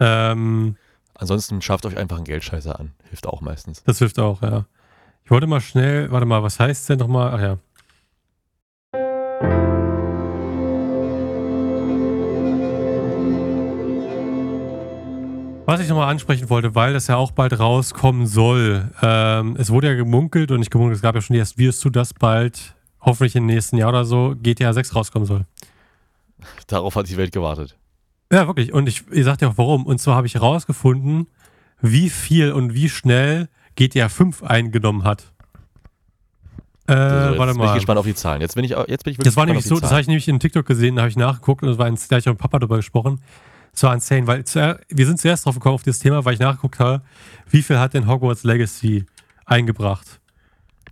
Ähm, 0.00 0.76
Ansonsten 1.14 1.62
schafft 1.62 1.86
euch 1.86 1.96
einfach 1.96 2.16
einen 2.16 2.24
Geldscheißer 2.24 2.78
an. 2.78 2.92
Hilft 3.08 3.26
auch 3.26 3.40
meistens. 3.40 3.82
das 3.84 3.98
hilft 3.98 4.18
auch, 4.18 4.42
ja. 4.42 4.66
Ich 5.24 5.30
wollte 5.30 5.46
mal 5.46 5.60
schnell, 5.60 6.10
warte 6.10 6.26
mal, 6.26 6.42
was 6.42 6.58
heißt 6.58 6.88
denn 6.88 6.98
nochmal? 6.98 7.32
Ach 7.34 7.40
ja. 7.40 7.58
Was 15.64 15.80
ich 15.80 15.88
nochmal 15.88 16.08
ansprechen 16.10 16.50
wollte, 16.50 16.74
weil 16.74 16.92
das 16.92 17.06
ja 17.06 17.16
auch 17.16 17.30
bald 17.30 17.58
rauskommen 17.58 18.26
soll. 18.26 18.90
Ähm, 19.00 19.56
es 19.58 19.70
wurde 19.70 19.88
ja 19.88 19.94
gemunkelt 19.94 20.50
und 20.50 20.58
nicht 20.58 20.70
gemunkelt, 20.72 20.96
es 20.96 21.02
gab 21.02 21.14
ja 21.14 21.20
schon 21.20 21.34
die 21.34 21.40
ersten 21.40 21.58
Videos 21.58 21.78
zu, 21.78 21.88
dass 21.88 22.12
bald, 22.14 22.74
hoffentlich 23.00 23.36
im 23.36 23.46
nächsten 23.46 23.76
Jahr 23.76 23.90
oder 23.90 24.04
so, 24.04 24.34
GTA 24.42 24.72
6 24.72 24.94
rauskommen 24.96 25.26
soll. 25.26 25.42
Darauf 26.66 26.96
hat 26.96 27.08
die 27.08 27.16
Welt 27.16 27.32
gewartet. 27.32 27.76
Ja, 28.32 28.46
wirklich. 28.48 28.72
Und 28.72 28.88
ich, 28.88 29.04
ihr 29.12 29.24
sagt 29.24 29.40
ja 29.42 29.48
auch 29.48 29.58
warum. 29.58 29.86
Und 29.86 30.00
zwar 30.00 30.16
habe 30.16 30.26
ich 30.26 30.34
herausgefunden, 30.34 31.28
wie 31.80 32.10
viel 32.10 32.52
und 32.52 32.74
wie 32.74 32.88
schnell 32.88 33.48
GTA 33.76 34.08
5 34.08 34.42
eingenommen 34.42 35.04
hat. 35.04 35.32
Äh, 36.88 36.92
Also 36.94 37.28
jetzt 37.30 37.38
warte 37.38 37.52
bin 37.52 37.62
ich 37.62 37.68
mal. 37.68 37.74
gespannt 37.74 37.98
auf 37.98 38.06
die 38.06 38.14
Zahlen. 38.14 38.40
Jetzt 38.40 38.54
bin 38.56 38.64
ich, 38.64 38.70
jetzt 38.70 39.04
bin 39.04 39.12
ich 39.12 39.18
wirklich 39.18 39.24
Das 39.24 39.36
war 39.36 39.46
nämlich 39.46 39.64
so, 39.64 39.78
das 39.78 39.90
habe 39.92 40.00
ich 40.00 40.08
nämlich 40.08 40.26
in 40.26 40.40
TikTok 40.40 40.66
gesehen, 40.66 40.96
da 40.96 41.02
habe 41.02 41.10
ich 41.10 41.16
nachgeguckt 41.16 41.62
und 41.62 41.68
das 41.68 41.78
war 41.78 41.86
ein, 41.86 41.94
da 41.94 42.02
habe 42.16 42.18
ich 42.18 42.26
mit 42.26 42.38
Papa 42.38 42.58
darüber 42.58 42.76
gesprochen. 42.76 43.20
Es 43.74 43.82
war 43.82 43.94
insane, 43.94 44.26
weil 44.26 44.44
zuer- 44.44 44.78
wir 44.88 45.06
sind 45.06 45.18
zuerst 45.18 45.46
drauf 45.46 45.54
gekommen 45.54 45.74
auf 45.74 45.82
das 45.82 45.98
Thema, 45.98 46.24
weil 46.24 46.34
ich 46.34 46.40
nachgeguckt 46.40 46.78
habe, 46.78 47.02
wie 47.48 47.62
viel 47.62 47.78
hat 47.78 47.94
denn 47.94 48.06
Hogwarts 48.06 48.44
Legacy 48.44 49.06
eingebracht? 49.46 50.20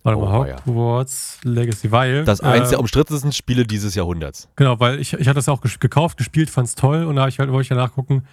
Warte 0.02 0.18
Oh, 0.18 0.24
mal, 0.24 0.48
ja. 0.48 0.56
Hogwarts 0.64 1.38
Legacy, 1.44 1.92
weil. 1.92 2.24
Das 2.24 2.40
eins 2.40 2.68
äh, 2.68 2.70
der 2.70 2.80
umstrittensten 2.80 3.32
Spiele 3.32 3.66
dieses 3.66 3.94
Jahrhunderts. 3.94 4.48
Genau, 4.56 4.80
weil 4.80 4.98
ich, 4.98 5.12
ich 5.12 5.28
hatte 5.28 5.34
das 5.36 5.48
auch 5.50 5.60
gekauft, 5.60 6.16
gespielt, 6.16 6.48
fand 6.48 6.68
es 6.68 6.74
toll 6.74 7.04
und 7.04 7.16
da 7.16 7.28
ich 7.28 7.38
halt, 7.38 7.50
wollte 7.50 7.64
ich 7.64 7.68
ja 7.68 7.76
nachgucken, 7.76 8.24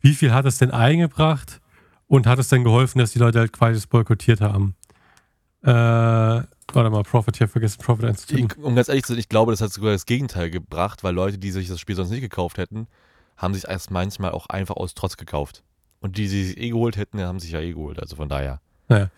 wie 0.00 0.12
viel 0.12 0.34
hat 0.34 0.44
es 0.44 0.58
denn 0.58 0.70
eingebracht 0.70 1.62
und 2.06 2.26
hat 2.26 2.38
es 2.38 2.48
denn 2.48 2.62
geholfen, 2.62 2.98
dass 2.98 3.12
die 3.12 3.18
Leute 3.18 3.38
halt 3.38 3.54
quasi 3.54 3.74
das 3.74 3.86
boykottiert 3.86 4.42
haben. 4.42 4.74
Äh, 5.62 5.70
warte 5.70 6.90
mal, 6.90 7.02
Profit 7.04 7.38
hier, 7.38 7.48
vergessen 7.48 7.78
Profit 7.82 8.04
einzutippen. 8.04 8.48
Ich, 8.58 8.62
um 8.62 8.74
ganz 8.76 8.88
ehrlich 8.90 9.04
zu 9.04 9.12
sein, 9.14 9.18
ich 9.20 9.30
glaube, 9.30 9.52
das 9.52 9.62
hat 9.62 9.72
sogar 9.72 9.92
das 9.92 10.04
Gegenteil 10.04 10.50
gebracht, 10.50 11.02
weil 11.04 11.14
Leute, 11.14 11.38
die 11.38 11.50
sich 11.50 11.68
das 11.68 11.80
Spiel 11.80 11.96
sonst 11.96 12.10
nicht 12.10 12.20
gekauft 12.20 12.58
hätten, 12.58 12.86
haben 13.44 13.54
sich 13.54 13.68
erst 13.68 13.90
manchmal 13.90 14.32
auch 14.32 14.46
einfach 14.46 14.76
aus 14.76 14.94
Trotz 14.94 15.16
gekauft. 15.16 15.62
Und 16.00 16.18
die, 16.18 16.28
die 16.28 16.44
sich 16.44 16.58
eh 16.58 16.70
geholt 16.70 16.96
hätten, 16.96 17.20
haben 17.20 17.38
sich 17.38 17.52
ja 17.52 17.60
eh 17.60 17.72
geholt. 17.72 18.00
Also 18.00 18.16
von 18.16 18.28
daher. 18.28 18.60
Naja. 18.88 19.10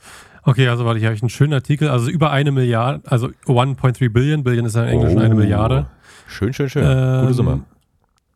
Okay, 0.42 0.68
also 0.68 0.84
warte, 0.84 1.00
hier 1.00 1.08
habe 1.08 1.16
ich 1.16 1.22
einen 1.22 1.30
schönen 1.30 1.54
Artikel, 1.54 1.88
also 1.88 2.08
über 2.08 2.30
eine 2.30 2.52
Milliarde, 2.52 3.00
also 3.10 3.28
1.3 3.46 4.10
Billion, 4.12 4.44
Billion 4.44 4.64
ist 4.66 4.76
ja 4.76 4.84
im 4.84 4.90
Englischen 4.90 5.18
eine 5.18 5.34
Oh. 5.34 5.38
Milliarde. 5.38 5.86
Schön, 6.28 6.52
schön, 6.52 6.68
schön. 6.68 6.84
Ähm, 6.86 7.22
Gute 7.22 7.34
Summe. 7.34 7.64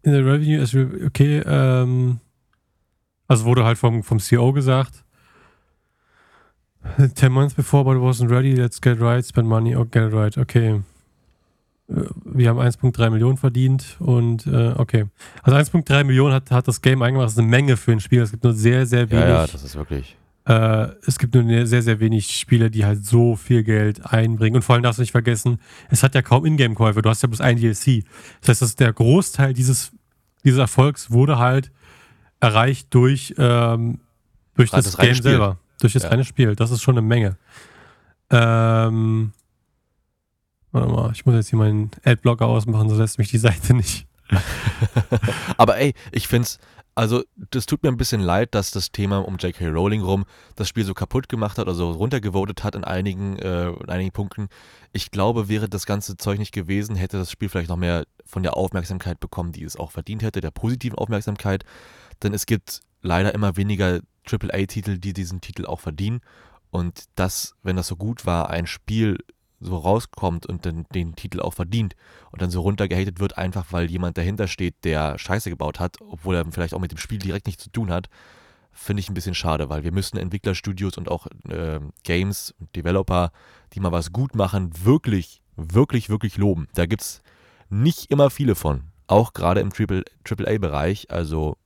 In 0.02 0.12
der 0.12 0.24
Revenue 0.26 0.58
ist, 0.58 0.74
okay, 0.74 1.40
ähm, 1.46 2.18
also 3.28 3.44
wurde 3.44 3.64
halt 3.64 3.78
vom, 3.78 4.02
vom 4.02 4.18
CEO 4.18 4.52
gesagt, 4.52 5.04
10 7.14 7.30
months 7.30 7.54
before, 7.54 7.84
but 7.84 7.94
it 7.94 8.02
wasn't 8.02 8.30
ready, 8.30 8.54
let's 8.54 8.80
get 8.80 9.00
right, 9.00 9.24
spend 9.24 9.46
money, 9.46 9.76
oh, 9.76 9.84
get 9.84 10.08
it 10.08 10.12
right, 10.12 10.36
okay. 10.36 10.80
Äh, 11.90 12.02
Wir 12.24 12.48
haben 12.48 12.58
1.3 12.58 13.10
Millionen 13.10 13.36
verdient 13.36 13.96
und 13.98 14.46
äh, 14.46 14.72
okay. 14.76 15.06
Also 15.42 15.58
1.3 15.58 16.04
Millionen 16.04 16.32
hat, 16.34 16.50
hat 16.50 16.68
das 16.68 16.80
Game 16.82 17.02
eingemacht, 17.02 17.26
das 17.26 17.32
ist 17.32 17.38
eine 17.38 17.48
Menge 17.48 17.76
für 17.76 17.92
ein 17.92 18.00
Spiel, 18.00 18.22
es 18.22 18.30
gibt 18.30 18.44
nur 18.44 18.52
sehr, 18.54 18.86
sehr 18.86 19.10
wenig 19.10 19.24
Ja, 19.24 19.40
ja, 19.42 19.46
das 19.46 19.62
ist 19.64 19.76
wirklich. 19.76 20.16
Äh, 20.46 20.88
es 21.06 21.18
gibt 21.18 21.34
nur 21.34 21.66
sehr, 21.66 21.82
sehr 21.82 22.00
wenig 22.00 22.30
Spiele, 22.30 22.70
die 22.70 22.84
halt 22.84 23.04
so 23.04 23.36
viel 23.36 23.62
Geld 23.62 24.04
einbringen. 24.06 24.56
Und 24.56 24.62
vor 24.62 24.74
allem 24.74 24.82
darfst 24.82 24.98
du 24.98 25.02
nicht 25.02 25.12
vergessen, 25.12 25.60
es 25.90 26.02
hat 26.02 26.14
ja 26.14 26.22
kaum 26.22 26.46
Ingame-Käufe. 26.46 27.02
Du 27.02 27.10
hast 27.10 27.22
ja 27.22 27.28
bloß 27.28 27.42
ein 27.42 27.56
DLC. 27.58 28.04
Das 28.40 28.48
heißt, 28.48 28.62
dass 28.62 28.74
der 28.74 28.92
Großteil 28.92 29.52
dieses, 29.52 29.92
dieses 30.44 30.58
Erfolgs 30.58 31.10
wurde 31.10 31.38
halt 31.38 31.70
erreicht 32.40 32.88
durch, 32.94 33.34
ähm, 33.36 34.00
durch 34.56 34.70
das, 34.70 34.86
das 34.86 34.96
Game 34.96 35.14
selber. 35.14 35.58
Durch 35.80 35.92
das 35.92 36.04
Ja. 36.04 36.08
reine 36.08 36.24
Spiel. 36.24 36.56
Das 36.56 36.70
ist 36.70 36.82
schon 36.82 36.94
eine 36.96 37.06
Menge. 37.06 37.36
Ähm, 38.30 39.32
warte 40.72 40.88
mal, 40.88 41.12
ich 41.12 41.26
muss 41.26 41.34
jetzt 41.34 41.50
hier 41.50 41.58
meinen 41.58 41.90
Adblocker 42.04 42.46
ausmachen, 42.46 42.88
so 42.88 42.96
lässt 42.96 43.18
mich 43.18 43.30
die 43.30 43.38
Seite 43.38 43.74
nicht. 43.74 44.06
Aber 45.56 45.78
ey, 45.78 45.94
ich 46.12 46.28
find's, 46.28 46.58
also 46.94 47.22
das 47.50 47.66
tut 47.66 47.82
mir 47.82 47.88
ein 47.88 47.96
bisschen 47.96 48.20
leid, 48.20 48.54
dass 48.54 48.70
das 48.70 48.92
Thema 48.92 49.18
um 49.26 49.36
J.K. 49.36 49.68
Rowling 49.68 50.02
rum 50.02 50.24
das 50.56 50.68
Spiel 50.68 50.84
so 50.84 50.94
kaputt 50.94 51.28
gemacht 51.28 51.58
hat 51.58 51.66
oder 51.66 51.74
so 51.74 51.90
runtergevotet 51.90 52.62
hat 52.64 52.74
in 52.74 52.84
einigen, 52.84 53.38
äh, 53.38 53.70
in 53.70 53.88
einigen 53.88 54.12
Punkten. 54.12 54.48
Ich 54.92 55.10
glaube, 55.10 55.48
wäre 55.48 55.68
das 55.68 55.86
ganze 55.86 56.16
Zeug 56.16 56.38
nicht 56.38 56.52
gewesen, 56.52 56.96
hätte 56.96 57.16
das 57.16 57.30
Spiel 57.30 57.48
vielleicht 57.48 57.70
noch 57.70 57.76
mehr 57.76 58.04
von 58.24 58.42
der 58.42 58.56
Aufmerksamkeit 58.56 59.20
bekommen, 59.20 59.52
die 59.52 59.64
es 59.64 59.76
auch 59.76 59.90
verdient 59.90 60.22
hätte, 60.22 60.40
der 60.40 60.50
positiven 60.50 60.98
Aufmerksamkeit. 60.98 61.64
Denn 62.22 62.34
es 62.34 62.46
gibt 62.46 62.80
leider 63.02 63.34
immer 63.34 63.56
weniger 63.56 64.00
AAA-Titel, 64.30 64.98
die 64.98 65.12
diesen 65.12 65.40
Titel 65.40 65.66
auch 65.66 65.80
verdienen. 65.80 66.20
Und 66.70 67.04
das, 67.14 67.54
wenn 67.62 67.76
das 67.76 67.88
so 67.88 67.96
gut 67.96 68.26
war, 68.26 68.50
ein 68.50 68.66
Spiel 68.66 69.18
so 69.60 69.76
rauskommt 69.76 70.46
und 70.46 70.64
dann 70.66 70.86
den 70.94 71.14
Titel 71.14 71.40
auch 71.40 71.54
verdient 71.54 71.94
und 72.32 72.42
dann 72.42 72.50
so 72.50 72.62
runtergehatet 72.62 73.20
wird, 73.20 73.38
einfach 73.38 73.66
weil 73.70 73.90
jemand 73.90 74.16
dahinter 74.18 74.48
steht, 74.48 74.84
der 74.84 75.18
Scheiße 75.18 75.50
gebaut 75.50 75.78
hat, 75.78 75.96
obwohl 76.00 76.34
er 76.34 76.50
vielleicht 76.50 76.74
auch 76.74 76.80
mit 76.80 76.90
dem 76.90 76.98
Spiel 76.98 77.18
direkt 77.18 77.46
nichts 77.46 77.64
zu 77.64 77.70
tun 77.70 77.90
hat, 77.90 78.08
finde 78.72 79.00
ich 79.00 79.10
ein 79.10 79.14
bisschen 79.14 79.34
schade, 79.34 79.68
weil 79.68 79.84
wir 79.84 79.92
müssen 79.92 80.16
Entwicklerstudios 80.16 80.96
und 80.96 81.10
auch 81.10 81.26
äh, 81.48 81.80
Games 82.02 82.54
und 82.58 82.74
Developer, 82.74 83.30
die 83.74 83.80
mal 83.80 83.92
was 83.92 84.12
gut 84.12 84.34
machen, 84.34 84.70
wirklich, 84.84 85.42
wirklich, 85.56 86.08
wirklich 86.08 86.38
loben. 86.38 86.68
Da 86.74 86.86
gibt 86.86 87.02
es 87.02 87.22
nicht 87.68 88.10
immer 88.10 88.30
viele 88.30 88.54
von, 88.54 88.84
auch 89.06 89.32
gerade 89.32 89.60
im 89.60 89.70
AAA-Bereich, 89.72 91.10
also 91.10 91.56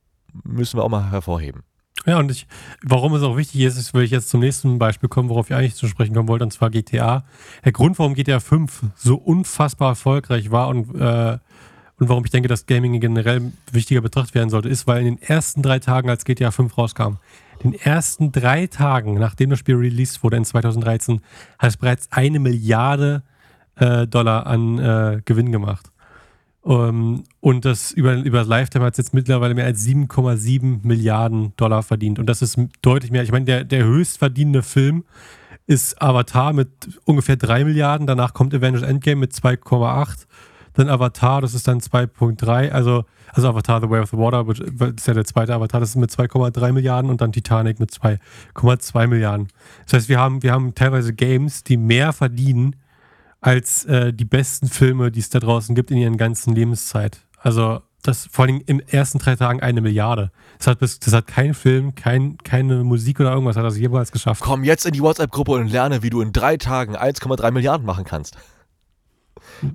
müssen 0.43 0.79
wir 0.79 0.85
auch 0.85 0.89
mal 0.89 1.11
hervorheben. 1.11 1.63
Ja, 2.07 2.19
und 2.19 2.31
ich, 2.31 2.47
warum 2.83 3.15
es 3.15 3.23
auch 3.23 3.37
wichtig 3.37 3.63
ist, 3.63 3.79
ist, 3.79 3.95
will 3.95 4.03
ich 4.03 4.11
jetzt 4.11 4.29
zum 4.29 4.41
nächsten 4.41 4.79
Beispiel 4.79 5.09
kommen, 5.09 5.29
worauf 5.31 5.49
ich 5.49 5.57
eigentlich 5.57 5.77
zu 5.77 5.87
sprechen 5.89 6.15
kommen 6.15 6.29
wollte, 6.29 6.45
und 6.45 6.51
zwar 6.51 6.69
GTA. 6.71 7.25
Der 7.65 7.73
Grund, 7.73 7.99
warum 7.99 8.15
GTA 8.15 8.41
5 8.41 8.83
so 8.97 9.15
unfassbar 9.15 9.91
erfolgreich 9.91 10.51
war 10.51 10.69
und, 10.69 10.95
äh, 11.01 11.39
und 11.99 12.09
warum 12.09 12.25
ich 12.25 12.31
denke, 12.31 12.49
dass 12.49 12.67
Gaming 12.67 13.01
generell 13.01 13.53
wichtiger 13.73 14.01
betrachtet 14.03 14.35
werden 14.35 14.51
sollte, 14.51 14.69
ist, 14.69 14.87
weil 14.87 14.99
in 15.07 15.17
den 15.17 15.23
ersten 15.23 15.63
drei 15.63 15.79
Tagen, 15.79 16.11
als 16.11 16.25
GTA 16.25 16.51
5 16.51 16.77
rauskam, 16.77 17.19
den 17.63 17.73
ersten 17.73 18.33
drei 18.33 18.67
Tagen, 18.67 19.15
nachdem 19.15 19.51
das 19.51 19.61
Spiel 19.61 19.77
released 19.77 20.23
wurde 20.23 20.37
in 20.37 20.45
2013, 20.45 21.21
hat 21.59 21.71
es 21.71 21.77
bereits 21.77 22.09
eine 22.11 22.41
Milliarde 22.41 23.23
äh, 23.77 24.07
Dollar 24.07 24.47
an 24.47 24.79
äh, 24.79 25.23
Gewinn 25.25 25.53
gemacht. 25.53 25.91
Um, 26.65 27.25
und 27.41 27.67
das 27.67 27.93
über, 27.93 28.15
über 28.15 28.39
das 28.39 28.49
Lifetime 28.49 28.87
hat 28.87 28.95
es 28.95 28.99
jetzt 28.99 29.13
mittlerweile 29.13 29.55
mehr 29.55 29.67
als 29.67 29.87
7,7 29.87 30.79
Milliarden 30.83 31.53
Dollar 31.59 31.83
verdient. 31.83 32.19
Und 32.19 32.25
das 32.25 32.41
ist 32.41 32.59
deutlich 32.81 33.13
mehr. 33.13 33.23
Ich 33.23 33.33
meine, 33.33 33.45
der, 33.45 33.65
der 33.65 33.85
höchst 33.85 34.17
verdienende 34.17 34.63
Film 34.63 35.05
ist 35.67 36.01
Avatar 36.01 36.55
mit 36.55 36.71
ungefähr 37.05 37.37
3 37.37 37.65
Milliarden. 37.65 38.07
Danach 38.07 38.33
kommt 38.33 38.55
Avengers 38.55 38.81
Endgame 38.81 39.21
mit 39.21 39.33
2,8. 39.33 40.27
Dann 40.73 40.89
Avatar, 40.89 41.43
das 41.43 41.53
ist 41.53 41.69
dann 41.69 41.81
2,3. 41.81 42.71
Also, 42.71 43.05
also 43.35 43.49
Avatar 43.51 43.83
The 43.83 43.91
Way 43.91 44.01
of 44.01 44.11
the 44.11 44.17
Water, 44.17 44.45
das 44.45 44.95
ist 44.97 45.07
ja 45.07 45.13
der 45.13 45.27
zweite 45.27 45.53
Avatar, 45.53 45.81
das 45.81 45.91
ist 45.91 45.97
mit 45.97 46.11
2,3 46.11 46.73
Milliarden 46.73 47.11
und 47.11 47.21
dann 47.21 47.31
Titanic 47.31 47.79
mit 47.79 47.91
2,2 47.91 49.07
Milliarden. 49.07 49.49
Das 49.85 49.93
heißt, 49.93 50.09
wir 50.09 50.19
haben, 50.19 50.43
wir 50.43 50.53
haben 50.53 50.75
teilweise 50.75 51.13
Games, 51.13 51.63
die 51.63 51.77
mehr 51.77 52.15
verdienen 52.15 52.75
als 53.45 53.85
äh, 53.85 54.13
die 54.15 54.25
besten 54.25 54.69
Filme, 54.69 55.11
die 55.11 55.21
es 55.21 55.29
da 55.29 55.39
draußen 55.39 55.75
gibt 55.75 55.91
in 55.91 55.99
ihren 55.99 56.17
ganzen 56.17 56.55
Lebenszeit. 56.55 57.21
Also 57.39 57.83
das 58.03 58.27
vor 58.33 58.47
allem 58.47 58.63
in 58.65 58.81
ersten 58.81 59.19
drei 59.19 59.37
Tagen 59.37 59.61
eine 59.61 59.83
Milliarde. 59.83 60.31
Das 60.59 60.67
hat, 60.67 60.79
bis, 60.79 60.99
das 60.99 61.13
hat 61.13 61.27
kein 61.27 61.53
Film, 61.53 61.95
kein, 61.95 62.39
keine 62.39 62.85
Musik 62.85 63.21
oder 63.21 63.33
irgendwas 63.33 63.57
hat 63.57 63.65
das 63.65 63.77
jemals 63.77 64.13
geschafft. 64.13 64.43
Komm 64.43 64.65
jetzt 64.65 64.87
in 64.87 64.93
die 64.93 65.03
WhatsApp-Gruppe 65.03 65.53
und 65.53 65.69
lerne, 65.69 66.03
wie 66.03 66.09
du 66.09 66.23
in 66.23 66.33
drei 66.33 66.57
Tagen 66.57 66.97
1,3 66.97 67.51
Milliarden 67.51 67.87
machen 67.87 68.05
kannst. 68.05 68.37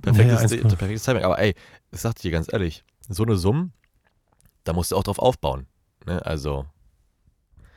Perfektes, 0.02 0.50
Naja, 0.50 0.64
1,3. 0.64 0.76
perfektes 0.76 1.04
Timing. 1.04 1.22
Aber 1.22 1.38
ey, 1.38 1.54
ich 1.92 2.00
sag 2.00 2.16
dir 2.16 2.32
ganz 2.32 2.52
ehrlich, 2.52 2.84
so 3.08 3.22
eine 3.22 3.36
Summe, 3.36 3.70
da 4.64 4.72
musst 4.72 4.90
du 4.90 4.96
auch 4.96 5.04
drauf 5.04 5.20
aufbauen. 5.20 5.66
Ne? 6.06 6.24
Also, 6.26 6.66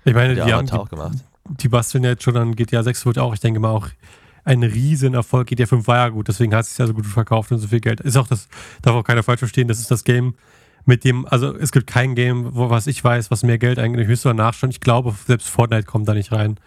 Ich 0.06 0.14
meine, 0.16 0.34
die, 0.34 0.42
haben, 0.42 0.66
die, 0.66 0.86
gemacht. 0.90 1.18
die 1.46 1.68
basteln 1.70 2.04
ja 2.04 2.12
jetzt 2.12 2.24
schon 2.24 2.36
an 2.38 2.56
GTA 2.56 2.82
6 2.82 3.06
wird 3.06 3.20
auch, 3.20 3.34
ich 3.36 3.40
denke 3.40 3.60
mal, 3.60 3.70
auch 3.70 3.90
ein 4.44 4.64
Riesenerfolg. 4.64 5.48
GTA 5.48 5.66
5 5.66 5.88
war 5.88 5.98
ja 5.98 6.10
gut, 6.10 6.28
deswegen 6.28 6.54
hat 6.54 6.62
es 6.62 6.70
sich 6.72 6.78
ja 6.80 6.88
so 6.88 6.94
gut 6.94 7.06
verkauft 7.06 7.52
und 7.52 7.60
so 7.60 7.68
viel 7.68 7.80
Geld. 7.80 8.02
Ist 8.02 8.18
auch 8.18 8.28
das, 8.28 8.48
darf 8.82 8.96
auch 8.96 9.04
keiner 9.04 9.24
falsch 9.24 9.40
verstehen, 9.40 9.68
das 9.68 9.80
ist 9.80 9.92
das 9.92 10.04
Game, 10.04 10.36
mit 10.86 11.06
dem, 11.06 11.26
also 11.28 11.56
es 11.56 11.72
gibt 11.72 11.88
kein 11.88 12.14
Game, 12.14 12.56
wo 12.56 12.70
was 12.70 12.88
ich 12.88 13.02
weiß, 13.02 13.32
was 13.32 13.44
mehr 13.44 13.58
Geld 13.58 13.80
eigentlich, 13.80 14.04
ich 14.04 14.10
müsste 14.10 14.28
mal 14.30 14.34
nachschauen. 14.34 14.70
Ich 14.70 14.82
glaube, 14.82 15.16
selbst 15.26 15.48
Fortnite 15.50 15.86
kommt 15.86 16.08
da 16.08 16.14
nicht 16.14 16.32
rein. 16.32 16.60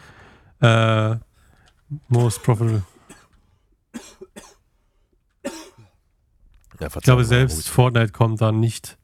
Äh, 0.60 1.16
most 2.08 2.42
profitable. 2.42 2.82
Ja, 6.80 6.88
Ich 6.88 7.02
glaube, 7.02 7.24
selbst 7.24 7.68
Fortnite 7.68 8.12
kommt 8.12 8.40
da 8.40 8.52
nicht 8.52 8.98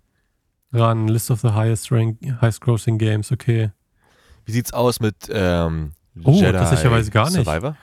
ran. 0.72 1.08
List 1.08 1.30
of 1.30 1.40
the 1.40 1.50
highest 1.50 1.90
rank, 1.92 2.18
highest 2.40 2.60
grossing 2.60 2.98
games, 2.98 3.32
okay. 3.32 3.70
Wie 4.44 4.52
sieht's 4.52 4.72
aus 4.72 5.00
mit 5.00 5.30
ähm, 5.30 5.92
Oh, 6.24 6.32
Jedi 6.32 6.52
tatsächlicherweise 6.52 7.10
gar 7.10 7.30
nicht. 7.30 7.44
Survivor? 7.44 7.76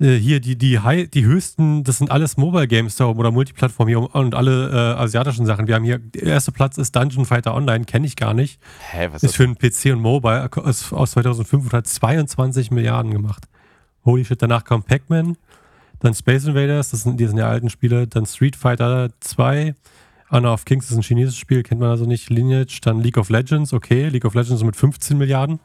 Äh, 0.00 0.14
hier, 0.16 0.40
die, 0.40 0.56
die, 0.56 0.80
high, 0.80 1.08
die 1.08 1.24
höchsten, 1.24 1.84
das 1.84 1.98
sind 1.98 2.10
alles 2.10 2.36
Mobile 2.36 2.66
Games 2.66 2.96
da 2.96 3.06
oben 3.06 3.20
oder 3.20 3.30
Multiplattform 3.30 3.88
hier 3.88 4.14
und 4.14 4.34
alle 4.34 4.70
äh, 4.70 5.00
asiatischen 5.00 5.46
Sachen. 5.46 5.68
Wir 5.68 5.76
haben 5.76 5.84
hier, 5.84 5.98
der 5.98 6.24
erste 6.24 6.52
Platz 6.52 6.78
ist 6.78 6.96
Dungeon 6.96 7.24
Fighter 7.24 7.54
Online, 7.54 7.84
kenne 7.84 8.06
ich 8.06 8.16
gar 8.16 8.34
nicht. 8.34 8.60
Hä, 8.90 9.08
was 9.12 9.22
Ist 9.22 9.30
ist 9.30 9.36
für 9.36 9.44
einen 9.44 9.56
PC 9.56 9.92
und 9.92 10.00
Mobile 10.00 10.50
ist 10.66 10.92
aus 10.92 11.12
2005 11.12 11.64
und 11.64 11.72
hat 11.72 11.86
22 11.86 12.70
Milliarden 12.70 13.12
gemacht. 13.12 13.44
Holy 14.04 14.24
shit, 14.24 14.42
danach 14.42 14.64
kam 14.64 14.82
Pac-Man, 14.82 15.36
dann 16.00 16.14
Space 16.14 16.44
Invaders, 16.44 16.90
das 16.90 17.04
sind, 17.04 17.18
die 17.18 17.26
sind 17.26 17.38
ja 17.38 17.48
alten 17.48 17.70
Spiele, 17.70 18.06
dann 18.06 18.26
Street 18.26 18.56
Fighter 18.56 19.10
2, 19.20 19.74
Honor 20.30 20.52
of 20.52 20.64
Kings 20.64 20.90
ist 20.90 20.96
ein 20.96 21.02
chinesisches 21.02 21.38
Spiel, 21.38 21.62
kennt 21.62 21.80
man 21.80 21.90
also 21.90 22.04
nicht, 22.04 22.28
Lineage, 22.28 22.80
dann 22.82 23.00
League 23.00 23.16
of 23.16 23.30
Legends, 23.30 23.72
okay, 23.72 24.08
League 24.08 24.24
of 24.24 24.34
Legends 24.34 24.62
mit 24.64 24.74
15 24.74 25.16
Milliarden. 25.16 25.60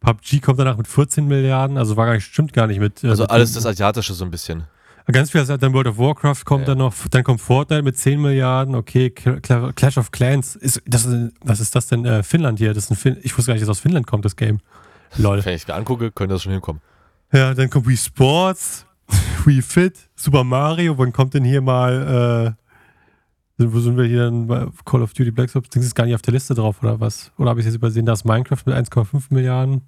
PUBG 0.00 0.40
kommt 0.40 0.58
danach 0.58 0.76
mit 0.76 0.88
14 0.88 1.26
Milliarden, 1.26 1.76
also 1.76 1.96
war 1.96 2.06
gar 2.06 2.14
nicht, 2.14 2.24
stimmt 2.24 2.52
gar 2.52 2.66
nicht 2.66 2.80
mit. 2.80 3.04
äh, 3.04 3.08
Also 3.08 3.24
mit- 3.24 3.30
alles 3.30 3.52
das 3.52 3.66
Asiatische 3.66 4.14
so 4.14 4.24
ein 4.24 4.30
bisschen. 4.30 4.64
Ganz 5.10 5.32
viel, 5.32 5.44
dann 5.44 5.72
World 5.72 5.88
of 5.88 5.98
Warcraft 5.98 6.44
kommt 6.44 6.62
Ja. 6.62 6.66
dann 6.74 6.78
noch, 6.78 6.94
dann 7.10 7.24
kommt 7.24 7.40
Fortnite 7.40 7.82
mit 7.82 7.96
10 7.98 8.20
Milliarden, 8.22 8.76
okay, 8.76 9.12
Cl- 9.14 9.72
Clash 9.72 9.98
of 9.98 10.12
Clans, 10.12 10.54
ist, 10.54 10.80
das, 10.86 11.08
was 11.42 11.58
ist 11.58 11.74
das 11.74 11.88
denn, 11.88 12.04
äh, 12.04 12.22
Finnland 12.22 12.58
hier, 12.60 12.72
das 12.74 12.84
ist 12.84 12.90
ein 12.92 12.96
fin 12.96 13.16
ich 13.22 13.36
wusste 13.36 13.48
gar 13.50 13.54
nicht, 13.54 13.62
dass 13.62 13.68
aus 13.70 13.80
Finnland 13.80 14.06
kommt, 14.06 14.24
das 14.24 14.36
Game. 14.36 14.60
Lol. 15.16 15.44
Wenn 15.44 15.54
ich 15.54 15.62
es 15.62 15.68
mir 15.68 15.74
angucke, 15.74 16.12
könnte 16.12 16.34
das 16.34 16.42
schon 16.44 16.52
hinkommen. 16.52 16.80
Ja, 17.32 17.54
dann 17.54 17.68
kommt 17.70 17.88
Wii 17.88 17.96
Sports, 17.96 18.86
Wii 19.44 19.62
Fit, 19.62 19.98
Super 20.14 20.44
Mario, 20.44 20.96
wann 20.96 21.12
kommt 21.12 21.34
denn 21.34 21.44
hier 21.44 21.60
mal, 21.60 22.54
äh, 23.60 23.72
wo 23.72 23.80
sind 23.80 23.96
wir 23.96 24.04
hier 24.04 24.24
dann 24.24 24.46
bei 24.46 24.66
Call 24.84 25.02
of 25.02 25.12
Duty 25.12 25.30
Black 25.30 25.54
Ops, 25.54 25.68
das 25.70 25.84
ist 25.84 25.94
gar 25.94 26.06
nicht 26.06 26.14
auf 26.14 26.22
der 26.22 26.34
Liste 26.34 26.54
drauf, 26.54 26.82
oder 26.82 27.00
was? 27.00 27.32
Oder 27.38 27.50
habe 27.50 27.60
ich 27.60 27.66
jetzt 27.66 27.76
übersehen, 27.76 28.06
da 28.06 28.12
ist 28.12 28.24
Minecraft 28.24 28.62
mit 28.66 28.74
1,5 28.74 29.24
Milliarden. 29.30 29.82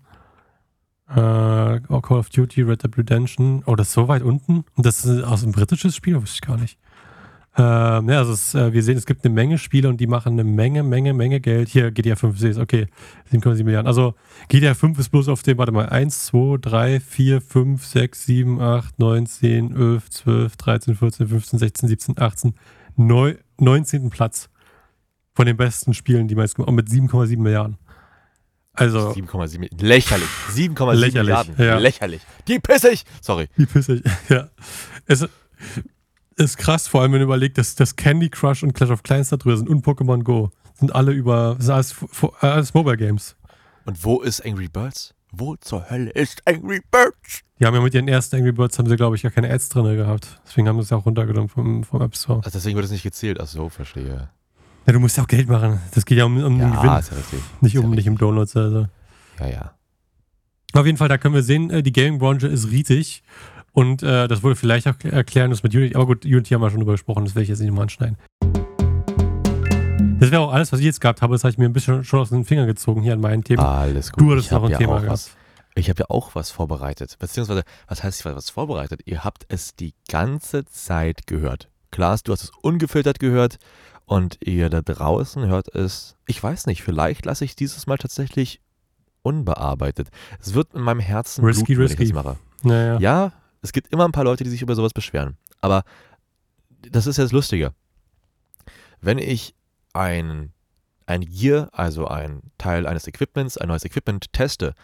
Äh, 1.08 1.80
Call 1.80 2.18
of 2.18 2.30
Duty, 2.30 2.62
Red 2.62 2.84
Dead 2.84 2.96
Redemption. 2.96 3.62
Oh, 3.66 3.76
das 3.76 3.88
ist 3.88 3.94
so 3.94 4.08
weit 4.08 4.22
unten. 4.22 4.64
Und 4.76 4.86
das 4.86 5.04
ist 5.04 5.24
aus 5.24 5.42
einem 5.42 5.52
britisches 5.52 5.94
Spiel, 5.94 6.20
wusste 6.20 6.36
ich 6.36 6.40
gar 6.40 6.56
nicht. 6.56 6.78
Ähm, 7.54 8.08
ja, 8.08 8.18
also 8.18 8.32
es, 8.32 8.54
äh, 8.54 8.72
wir 8.72 8.82
sehen, 8.82 8.96
es 8.96 9.04
gibt 9.04 9.26
eine 9.26 9.34
Menge 9.34 9.58
Spiele 9.58 9.86
und 9.90 10.00
die 10.00 10.06
machen 10.06 10.32
eine 10.32 10.44
Menge, 10.44 10.82
Menge, 10.82 11.12
Menge 11.12 11.38
Geld. 11.38 11.68
Hier, 11.68 11.90
GTA 11.90 12.16
5, 12.16 12.38
sehe 12.38 12.52
ich 12.52 12.58
okay, 12.58 12.86
7,7 13.30 13.64
Milliarden. 13.64 13.86
Also 13.86 14.14
GTA 14.48 14.72
5 14.72 14.98
ist 14.98 15.10
bloß 15.10 15.28
auf 15.28 15.42
dem, 15.42 15.58
warte 15.58 15.70
mal, 15.70 15.86
1, 15.86 16.26
2, 16.26 16.56
3, 16.62 17.00
4, 17.00 17.40
5, 17.42 17.84
6, 17.84 18.24
7, 18.24 18.60
8, 18.60 18.98
9, 18.98 19.26
10, 19.26 19.76
11, 19.76 20.10
12, 20.10 20.56
13, 20.56 20.94
14, 20.94 21.28
15, 21.28 21.58
16, 21.58 21.88
17, 21.90 22.18
18, 22.18 22.54
9, 22.96 23.36
19. 23.62 24.10
Platz 24.10 24.48
von 25.34 25.46
den 25.46 25.56
besten 25.56 25.94
Spielen, 25.94 26.28
die 26.28 26.34
man 26.34 26.44
jetzt 26.44 26.58
mit 26.58 26.88
7,7 26.88 27.38
Milliarden. 27.38 27.78
Also, 28.74 29.10
7,7 29.12 29.58
Mi- 29.58 29.70
Lächerlich. 29.80 30.28
7,7 30.54 30.94
Lächerlich, 30.94 31.14
Milliarden. 31.14 31.54
ja. 31.58 31.78
Lächerlich. 31.78 32.22
Die 32.48 32.58
pissig. 32.58 33.04
Sorry. 33.20 33.48
Wie 33.56 33.66
pissig. 33.66 34.02
Ja. 34.28 34.48
Es 35.06 35.26
ist 36.36 36.56
krass, 36.58 36.88
vor 36.88 37.02
allem 37.02 37.12
wenn 37.12 37.20
du 37.20 37.24
überlegst, 37.26 37.58
dass, 37.58 37.74
dass 37.74 37.96
Candy 37.96 38.30
Crush 38.30 38.62
und 38.62 38.72
Clash 38.72 38.90
of 38.90 39.02
Clans 39.02 39.28
da 39.28 39.36
drüber 39.36 39.56
sind 39.58 39.68
und 39.68 39.84
Pokémon 39.84 40.22
Go. 40.22 40.50
Sind 40.74 40.94
alle 40.94 41.12
über, 41.12 41.56
sind 41.60 41.70
alles, 41.72 41.94
alles 42.40 42.72
Mobile 42.74 42.96
Games. 42.96 43.36
Und 43.84 44.02
wo 44.04 44.20
ist 44.22 44.44
Angry 44.44 44.68
Birds? 44.68 45.14
Wo 45.32 45.56
zur 45.56 45.88
Hölle 45.90 46.10
ist 46.10 46.42
Angry 46.46 46.80
Birds? 46.90 47.42
Die 47.62 47.66
haben 47.66 47.76
ja 47.76 47.80
mit 47.80 47.94
ihren 47.94 48.08
ersten 48.08 48.34
Angry 48.34 48.50
Birds, 48.50 48.76
haben 48.80 48.88
sie, 48.88 48.96
glaube 48.96 49.14
ich, 49.14 49.22
gar 49.22 49.30
keine 49.30 49.48
Ads 49.48 49.68
drin 49.68 49.84
gehabt. 49.96 50.40
Deswegen 50.44 50.66
haben 50.66 50.78
sie 50.78 50.82
es 50.82 50.90
ja 50.90 50.96
auch 50.96 51.06
runtergenommen 51.06 51.48
vom, 51.48 51.84
vom 51.84 52.02
App 52.02 52.16
Store. 52.16 52.38
Also 52.38 52.50
deswegen 52.58 52.74
wird 52.74 52.86
es 52.86 52.90
nicht 52.90 53.04
gezählt. 53.04 53.38
Ach 53.40 53.46
so, 53.46 53.68
verstehe. 53.68 54.30
Ja, 54.84 54.92
du 54.92 54.98
musst 54.98 55.16
ja 55.16 55.22
auch 55.22 55.28
Geld 55.28 55.48
machen. 55.48 55.78
Das 55.94 56.04
geht 56.04 56.18
ja 56.18 56.24
um, 56.24 56.42
um 56.42 56.58
den 56.58 56.72
Ja, 56.72 56.82
Gewinn, 56.82 56.98
ist 56.98 57.10
ja 57.12 57.16
richtig. 57.18 57.38
nicht 57.60 57.78
um 57.78 57.90
ja 57.90 57.94
nicht 57.94 58.08
um 58.08 58.18
Downloads. 58.18 58.56
Also. 58.56 58.88
Ja, 59.38 59.46
ja. 59.46 59.74
Auf 60.72 60.86
jeden 60.86 60.98
Fall, 60.98 61.06
da 61.08 61.18
können 61.18 61.34
wir 61.36 61.44
sehen, 61.44 61.70
äh, 61.70 61.84
die 61.84 61.92
Gaming-Branche 61.92 62.48
ist 62.48 62.68
riesig. 62.68 63.22
Und 63.70 64.02
äh, 64.02 64.26
das 64.26 64.42
wurde 64.42 64.56
vielleicht 64.56 64.88
auch 64.88 64.94
erklären, 65.04 65.50
das 65.50 65.62
mit 65.62 65.72
Unity. 65.72 65.94
Aber 65.94 66.06
gut, 66.06 66.24
Unity 66.24 66.54
haben 66.54 66.62
wir 66.62 66.70
schon 66.70 66.80
drüber 66.80 66.94
gesprochen, 66.94 67.26
das 67.26 67.36
werde 67.36 67.44
ich 67.44 67.48
jetzt 67.50 67.60
nicht 67.60 67.68
nochmal 67.68 67.84
anschneiden. 67.84 68.16
Das 70.18 70.32
wäre 70.32 70.40
auch 70.40 70.52
alles, 70.52 70.72
was 70.72 70.80
ich 70.80 70.86
jetzt 70.86 71.00
gehabt 71.00 71.22
habe. 71.22 71.32
Das 71.36 71.44
habe 71.44 71.52
ich 71.52 71.58
mir 71.58 71.66
ein 71.66 71.72
bisschen 71.72 72.02
schon 72.02 72.18
aus 72.18 72.30
den 72.30 72.44
Fingern 72.44 72.66
gezogen 72.66 73.02
hier 73.02 73.12
an 73.12 73.20
meinen 73.20 73.44
Themen. 73.44 73.60
Alles 73.60 74.10
gut. 74.10 74.24
Du 74.24 74.32
hattest 74.32 74.50
noch 74.50 74.64
ein 74.64 74.70
ja 74.72 74.78
Thema 74.78 74.94
gehabt. 74.94 75.12
was. 75.12 75.36
Ich 75.74 75.88
habe 75.88 76.00
ja 76.00 76.06
auch 76.10 76.34
was 76.34 76.50
vorbereitet. 76.50 77.16
Beziehungsweise, 77.18 77.62
was 77.86 78.02
heißt, 78.02 78.20
ich 78.20 78.26
habe 78.26 78.36
was 78.36 78.50
vorbereitet? 78.50 79.00
Ihr 79.06 79.24
habt 79.24 79.46
es 79.48 79.74
die 79.74 79.94
ganze 80.08 80.64
Zeit 80.66 81.26
gehört. 81.26 81.70
Klaas, 81.90 82.22
du 82.22 82.32
hast 82.32 82.44
es 82.44 82.50
ungefiltert 82.60 83.18
gehört 83.18 83.58
und 84.04 84.38
ihr 84.40 84.68
da 84.68 84.82
draußen 84.82 85.46
hört 85.46 85.74
es, 85.74 86.16
ich 86.26 86.42
weiß 86.42 86.66
nicht, 86.66 86.82
vielleicht 86.82 87.24
lasse 87.24 87.44
ich 87.44 87.56
dieses 87.56 87.86
Mal 87.86 87.98
tatsächlich 87.98 88.60
unbearbeitet. 89.22 90.08
Es 90.40 90.54
wird 90.54 90.74
in 90.74 90.82
meinem 90.82 91.00
Herzen 91.00 91.44
Risky, 91.44 91.74
bluten, 91.74 91.78
wenn 91.78 91.84
ich 91.86 92.00
risky. 92.00 92.12
das 92.12 92.24
mache. 92.24 92.38
Naja. 92.62 92.98
Ja, 92.98 93.32
es 93.62 93.72
gibt 93.72 93.92
immer 93.92 94.04
ein 94.04 94.12
paar 94.12 94.24
Leute, 94.24 94.44
die 94.44 94.50
sich 94.50 94.62
über 94.62 94.74
sowas 94.74 94.92
beschweren. 94.92 95.36
Aber 95.60 95.84
das 96.90 97.06
ist 97.06 97.16
ja 97.16 97.24
das 97.24 97.32
Lustige. 97.32 97.72
Wenn 99.00 99.18
ich 99.18 99.54
ein, 99.92 100.52
ein 101.06 101.22
Gear, 101.22 101.68
also 101.72 102.08
ein 102.08 102.42
Teil 102.58 102.86
eines 102.86 103.06
Equipments, 103.06 103.56
ein 103.58 103.68
neues 103.68 103.84
Equipment 103.84 104.32
teste 104.32 104.74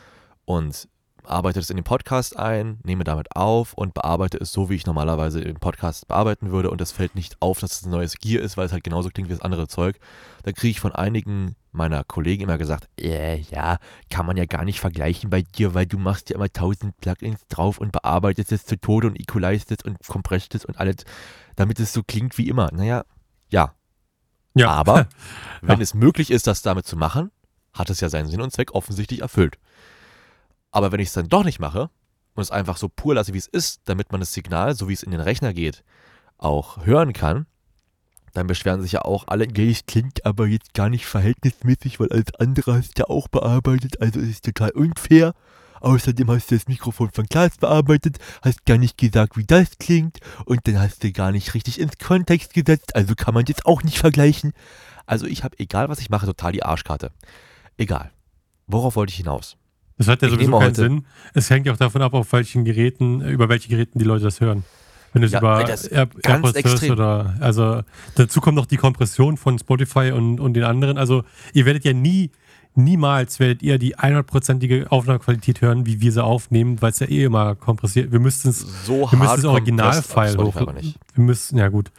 und 0.49 0.89
arbeite 1.25 1.61
es 1.61 1.69
in 1.69 1.77
den 1.77 1.85
Podcast 1.85 2.39
ein, 2.39 2.79
nehme 2.85 3.05
damit 3.05 3.37
auf 3.37 3.75
und 3.75 3.93
bearbeite 3.93 4.39
es 4.39 4.51
so, 4.51 4.71
wie 4.71 4.77
ich 4.77 4.87
normalerweise 4.87 5.43
den 5.43 5.57
Podcast 5.61 6.09
bearbeiten 6.09 6.51
würde 6.53 6.71
und 6.71 6.81
es 6.81 6.91
fällt 6.91 7.15
nicht 7.15 7.37
auf, 7.41 7.61
dass 7.61 7.73
es 7.73 7.85
ein 7.85 7.91
neues 7.91 8.15
Gear 8.17 8.43
ist, 8.43 8.57
weil 8.57 8.65
es 8.65 8.73
halt 8.73 8.83
genauso 8.83 9.11
klingt 9.11 9.29
wie 9.29 9.35
das 9.35 9.43
andere 9.43 9.69
Zeug, 9.69 9.99
dann 10.45 10.55
kriege 10.55 10.71
ich 10.71 10.81
von 10.81 10.93
einigen 10.93 11.55
meiner 11.71 12.03
Kollegen 12.03 12.45
immer 12.45 12.57
gesagt, 12.57 12.89
äh, 12.99 13.37
ja, 13.41 13.77
kann 14.09 14.25
man 14.25 14.39
ja 14.39 14.47
gar 14.47 14.65
nicht 14.65 14.81
vergleichen 14.81 15.29
bei 15.29 15.43
dir, 15.43 15.75
weil 15.75 15.85
du 15.85 15.99
machst 15.99 16.31
ja 16.31 16.37
immer 16.37 16.51
tausend 16.51 16.97
Plugins 16.97 17.47
drauf 17.49 17.77
und 17.77 17.93
bearbeitest 17.93 18.51
es 18.53 18.65
zu 18.65 18.81
Tode 18.81 19.09
und 19.09 19.21
equalized 19.21 19.71
es 19.71 19.85
und 19.85 19.99
compressed 20.07 20.55
es 20.55 20.65
und 20.65 20.79
alles, 20.81 20.97
damit 21.57 21.79
es 21.79 21.93
so 21.93 22.03
klingt 22.03 22.39
wie 22.39 22.49
immer. 22.49 22.71
Naja, 22.73 23.05
ja. 23.51 23.75
Ja. 24.55 24.71
Aber 24.71 25.09
wenn 25.61 25.77
Ja. 25.79 25.83
es 25.83 25.93
möglich 25.93 26.31
ist, 26.31 26.47
das 26.47 26.63
damit 26.63 26.87
zu 26.87 26.97
machen, 26.97 27.31
hat 27.75 27.91
es 27.91 28.01
ja 28.01 28.09
seinen 28.09 28.29
Sinn 28.29 28.41
und 28.41 28.51
Zweck 28.51 28.73
offensichtlich 28.75 29.21
erfüllt. 29.21 29.59
Aber 30.71 30.93
wenn 30.93 31.01
ich 31.01 31.09
es 31.09 31.15
dann 31.15 31.29
doch 31.29 31.45
nicht 31.45 31.59
mache 31.59 31.91
und 32.35 32.43
es 32.43 32.51
einfach 32.51 32.77
so 32.77 32.89
pur 32.89 33.15
lasse, 33.15 33.35
wie 33.35 33.39
es 33.39 33.47
ist, 33.47 33.83
damit 33.87 34.13
man 34.13 34.21
das 34.21 34.33
Signal, 34.33 34.75
so 34.75 34.89
wie 34.89 34.93
es 34.93 35.03
in 35.03 35.11
den 35.11 35.21
Rechner 35.21 35.53
geht, 35.55 35.83
auch 36.37 36.85
hören 36.85 37.13
kann, 37.13 37.47
dann 38.35 38.47
beschweren 38.47 38.83
sich 38.83 38.93
ja 38.93 39.03
auch 39.03 39.25
alle, 39.27 39.47
"Ja, 39.47 39.65
es 39.65 39.87
klingt 39.87 40.25
aber 40.27 40.47
jetzt 40.47 40.75
gar 40.75 40.89
nicht 40.91 41.07
verhältnismäßig, 41.07 41.99
weil 41.99 42.13
alles 42.13 42.35
andere 42.39 42.75
hast 42.75 42.99
du 42.99 43.03
ja 43.03 43.09
auch 43.09 43.29
bearbeitet, 43.29 44.01
also 44.01 44.21
ist 44.21 44.31
es 44.31 44.41
total 44.43 44.71
unfair. 44.71 45.35
Außerdem 45.81 46.29
hast 46.31 46.51
du 46.51 46.57
das 46.57 46.67
Mikrofon 46.69 47.11
von 47.11 47.27
Klaas 47.29 47.57
bearbeitet, 47.57 48.19
hast 48.43 48.67
gar 48.67 48.79
nicht 48.79 48.99
gesagt, 48.99 49.37
wie 49.37 49.47
das 49.47 49.79
klingt 49.79 50.19
und 50.45 50.67
dann 50.67 50.79
hast 50.81 51.05
du 51.05 51.13
gar 51.13 51.33
nicht 51.33 51.55
richtig 51.55 51.81
ins 51.81 51.99
Kontext 51.99 52.53
gesetzt, 52.53 52.97
also 52.97 53.15
kann 53.15 53.35
man 53.35 53.45
das 53.45 53.65
auch 53.65 53.83
nicht 53.83 53.99
vergleichen. 53.99 54.53
Also 55.07 55.27
ich 55.27 55.45
habe, 55.45 55.59
egal 55.59 55.89
was 55.89 56.01
ich 56.01 56.11
mache, 56.11 56.27
total 56.27 56.53
die 56.53 56.65
Arschkarte. 56.65 57.13
Egal. 57.77 58.11
Worauf 58.67 58.97
wollte 58.97 59.11
ich 59.13 59.17
hinaus? 59.17 59.57
Das 59.99 60.09
hat 60.09 60.23
ja 60.23 60.29
Ich 60.29 60.35
sowieso 60.35 60.53
keinen 60.53 60.63
heute- 60.69 60.75
Sinn. 60.83 61.05
Es 61.35 61.51
hängt 61.51 61.67
ja 61.67 61.73
auch 61.73 61.77
davon 61.77 62.03
ab, 62.03 62.15
auf 62.15 62.33
welchen 62.33 62.65
Geräten, 62.65 63.21
über 63.21 63.49
welche 63.49 63.69
Geräten 63.69 63.99
die 63.99 64.05
Leute 64.05 64.25
das 64.25 64.41
hören. 64.41 64.65
Wenn 65.13 65.23
du 65.23 65.27
es 65.27 65.33
Ja, 65.33 65.39
über 65.41 65.61
Air, 65.69 66.09
AirPods 66.23 66.65
hörst 66.65 66.91
oder 66.91 67.35
also 67.41 67.81
dazu 68.15 68.41
kommt 68.41 68.57
noch 68.57 68.67
die 68.67 68.77
Kompression 68.77 69.37
von 69.37 69.59
Spotify 69.59 70.13
und, 70.15 70.39
und 70.39 70.55
den 70.55 70.65
anderen. 70.65 70.99
Also 70.99 71.25
ihr 71.55 71.65
werdet 71.67 71.85
ja 71.85 71.93
nie, 71.95 72.31
niemals 72.75 73.41
werdet 73.41 73.63
ihr 73.63 73.79
die 73.79 73.97
100%ige 73.97 74.87
Aufnahmequalität 74.93 75.63
hören, 75.63 75.87
wie 75.87 76.01
wir 76.01 76.13
sie 76.13 76.23
aufnehmen, 76.23 76.81
weil 76.83 76.91
es 76.91 76.99
ja 77.01 77.09
eh 77.09 77.25
immer 77.25 77.55
kompressiert. 77.55 78.13
Wir 78.13 78.21
müssten 78.21 78.51
es 78.51 78.61
So 78.85 79.11
wir 79.11 79.19
müssen 79.19 79.37
das 79.37 79.45
Originalfile 79.47 80.37
hoch. 80.39 80.55
hochladen. 80.55 80.95
Wir 81.15 81.25
müssen, 81.25 81.59
ja 81.59 81.69
gut. 81.69 81.91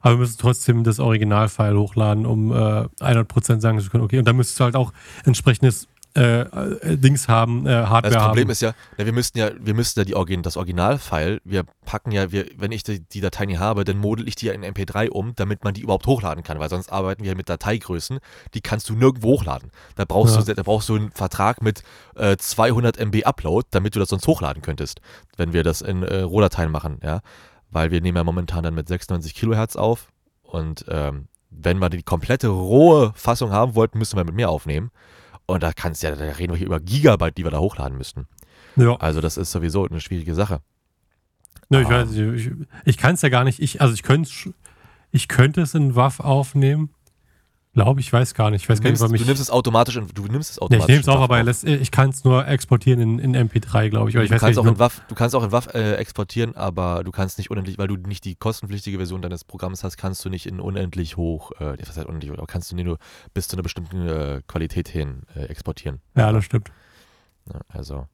Aber 0.00 0.14
wir 0.14 0.18
müssen 0.20 0.36
trotzdem 0.38 0.84
das 0.84 1.00
Originalfile 1.00 1.76
hochladen, 1.78 2.24
um 2.26 2.52
äh, 2.52 2.54
100% 3.00 3.60
sagen 3.60 3.80
zu 3.80 3.90
können, 3.90 4.04
okay. 4.04 4.18
Und 4.18 4.28
dann 4.28 4.36
müsstest 4.36 4.60
du 4.60 4.64
halt 4.64 4.76
auch 4.76 4.92
entsprechendes 5.24 5.88
äh, 6.18 6.40
äh, 6.92 6.96
Dings 6.96 7.28
haben, 7.28 7.66
äh, 7.66 7.70
Hardware 7.70 8.12
Das 8.14 8.24
Problem 8.24 8.44
haben. 8.44 8.50
ist 8.50 8.60
ja, 8.62 8.72
ja, 8.98 9.06
wir 9.06 9.12
müssten 9.12 9.38
ja, 9.38 9.50
wir 9.58 9.74
müssten 9.74 10.00
ja 10.00 10.04
die 10.04 10.14
Origin, 10.14 10.42
das 10.42 10.56
Originalfile, 10.56 11.40
wir 11.44 11.64
packen 11.84 12.10
ja, 12.12 12.32
wir, 12.32 12.46
wenn 12.56 12.72
ich 12.72 12.82
die, 12.82 13.00
die 13.00 13.20
Datei 13.20 13.46
nicht 13.46 13.58
habe, 13.60 13.84
dann 13.84 13.98
model 13.98 14.26
ich 14.28 14.34
die 14.34 14.46
ja 14.46 14.52
in 14.52 14.64
MP3 14.64 15.08
um, 15.10 15.32
damit 15.36 15.64
man 15.64 15.74
die 15.74 15.80
überhaupt 15.82 16.06
hochladen 16.06 16.42
kann, 16.44 16.58
weil 16.58 16.68
sonst 16.70 16.90
arbeiten 16.90 17.24
wir 17.24 17.34
mit 17.36 17.48
Dateigrößen, 17.48 18.18
die 18.54 18.60
kannst 18.60 18.88
du 18.88 18.94
nirgendwo 18.94 19.32
hochladen. 19.38 19.70
Da 19.96 20.04
brauchst 20.04 20.36
Ja. 20.36 20.42
du, 20.42 20.54
da 20.54 20.62
brauchst 20.62 20.88
du 20.88 20.96
einen 20.96 21.10
Vertrag 21.12 21.62
mit 21.62 21.82
äh, 22.16 22.36
200 22.36 22.96
MB 22.98 23.24
Upload, 23.24 23.66
damit 23.70 23.94
du 23.94 24.00
das 24.00 24.08
sonst 24.08 24.26
hochladen 24.26 24.62
könntest, 24.62 25.00
wenn 25.36 25.52
wir 25.52 25.62
das 25.62 25.80
in 25.82 26.02
äh, 26.02 26.20
Rohdateien 26.22 26.70
machen, 26.70 26.98
ja, 27.02 27.20
weil 27.70 27.90
wir 27.90 28.00
nehmen 28.00 28.16
ja 28.16 28.24
momentan 28.24 28.62
dann 28.64 28.74
mit 28.74 28.88
96 28.88 29.34
Kilohertz 29.34 29.76
auf 29.76 30.08
und 30.42 30.84
ähm, 30.88 31.28
wenn 31.50 31.78
wir 31.78 31.88
die 31.88 32.02
komplette 32.02 32.48
rohe 32.48 33.12
Fassung 33.14 33.52
haben 33.52 33.74
wollten, 33.74 33.98
müssen 33.98 34.16
wir 34.16 34.24
mit 34.24 34.34
mehr 34.34 34.50
aufnehmen. 34.50 34.90
Und 35.50 35.62
da 35.62 35.72
kannst 35.72 36.02
ja, 36.02 36.14
da 36.14 36.22
reden 36.24 36.52
wir 36.52 36.58
hier 36.58 36.66
über 36.66 36.78
Gigabyte, 36.78 37.38
die 37.38 37.44
wir 37.44 37.50
da 37.50 37.58
hochladen 37.58 37.96
müssten. 37.96 38.26
Ja. 38.76 38.96
Also 38.96 39.22
das 39.22 39.38
ist 39.38 39.50
sowieso 39.50 39.86
eine 39.88 39.98
schwierige 40.00 40.34
Sache. 40.34 40.60
Ne, 41.70 41.80
ich 41.80 41.88
Ah. 41.88 42.02
weiß 42.02 42.12
ich, 42.12 42.50
ich 42.84 42.98
kann 42.98 43.14
es 43.14 43.22
ja 43.22 43.30
gar 43.30 43.44
nicht. 43.44 43.58
Ich, 43.58 43.80
also 43.80 43.94
ich 43.94 44.02
könnte 44.02 44.30
ich 45.10 45.26
könnte 45.26 45.62
es 45.62 45.74
in 45.74 45.94
WAV 45.96 46.20
aufnehmen. 46.20 46.90
Glaube 47.78 48.00
ich, 48.00 48.12
weiß 48.12 48.34
gar 48.34 48.50
nicht. 48.50 48.62
Ich 48.62 48.68
weiß 48.68 48.78
Du 48.78 48.82
gar 48.82 48.88
nimmst, 48.90 49.02
nicht, 49.02 49.08
warum 49.08 49.16
du 49.16 49.22
ich. 49.22 49.26
nimmst 49.28 49.40
es 49.42 49.50
automatisch 49.50 49.96
in, 49.96 50.08
du 50.08 50.24
nimmst 50.26 50.50
es 50.50 50.56
Nee, 50.56 50.62
automatisch. 50.64 50.82
ich 50.84 50.88
nehme 50.88 51.00
es 51.02 51.08
auch, 51.08 51.20
aber 51.20 51.36
er 51.38 51.44
lässt, 51.44 51.62
ich 51.64 51.90
kann 51.92 52.10
es 52.10 52.24
nur 52.24 52.44
exportieren 52.48 53.00
in, 53.00 53.18
in 53.20 53.36
MP3, 53.48 53.88
glaube 53.88 54.10
ich. 54.10 54.16
Ich 54.16 54.28
du, 54.28 54.34
weiß 54.34 54.40
kannst 54.40 54.58
auch 54.58 54.64
nicht, 54.64 54.72
in 54.72 54.78
WAV, 54.80 55.00
du 55.08 55.14
kannst 55.14 55.34
auch 55.36 55.44
in 55.44 55.52
WAV 55.52 55.74
äh, 55.74 55.94
exportieren, 55.94 56.56
aber 56.56 57.04
du 57.04 57.12
kannst 57.12 57.38
nicht 57.38 57.52
unendlich, 57.52 57.78
weil 57.78 57.86
du 57.86 57.94
nicht 57.96 58.24
die 58.24 58.34
kostenpflichtige 58.34 58.96
Version 58.96 59.22
deines 59.22 59.44
Programms 59.44 59.84
hast, 59.84 59.96
kannst 59.96 60.24
du 60.24 60.28
nicht 60.28 60.46
in 60.46 60.58
unendlich 60.58 61.16
hoch, 61.16 61.52
äh, 61.60 61.76
was 61.86 61.96
heißt 61.96 62.06
unendlich, 62.06 62.32
aber 62.32 62.46
kannst 62.46 62.72
du 62.72 62.76
nur 62.76 62.98
bis 63.32 63.46
zu 63.46 63.54
einer 63.54 63.62
bestimmten 63.62 64.08
äh, 64.08 64.42
Qualität 64.48 64.88
hin 64.88 65.22
äh, 65.36 65.44
exportieren. 65.44 66.00
Ja, 66.16 66.32
das 66.32 66.44
stimmt. 66.44 66.72
Ja, 67.52 67.60
also, 67.68 68.06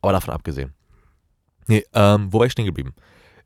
aber 0.00 0.12
davon 0.12 0.32
abgesehen. 0.32 0.72
Nee, 1.66 1.84
ähm, 1.92 2.32
wo 2.32 2.38
war 2.38 2.46
ich 2.46 2.52
stehen 2.52 2.64
geblieben? 2.64 2.94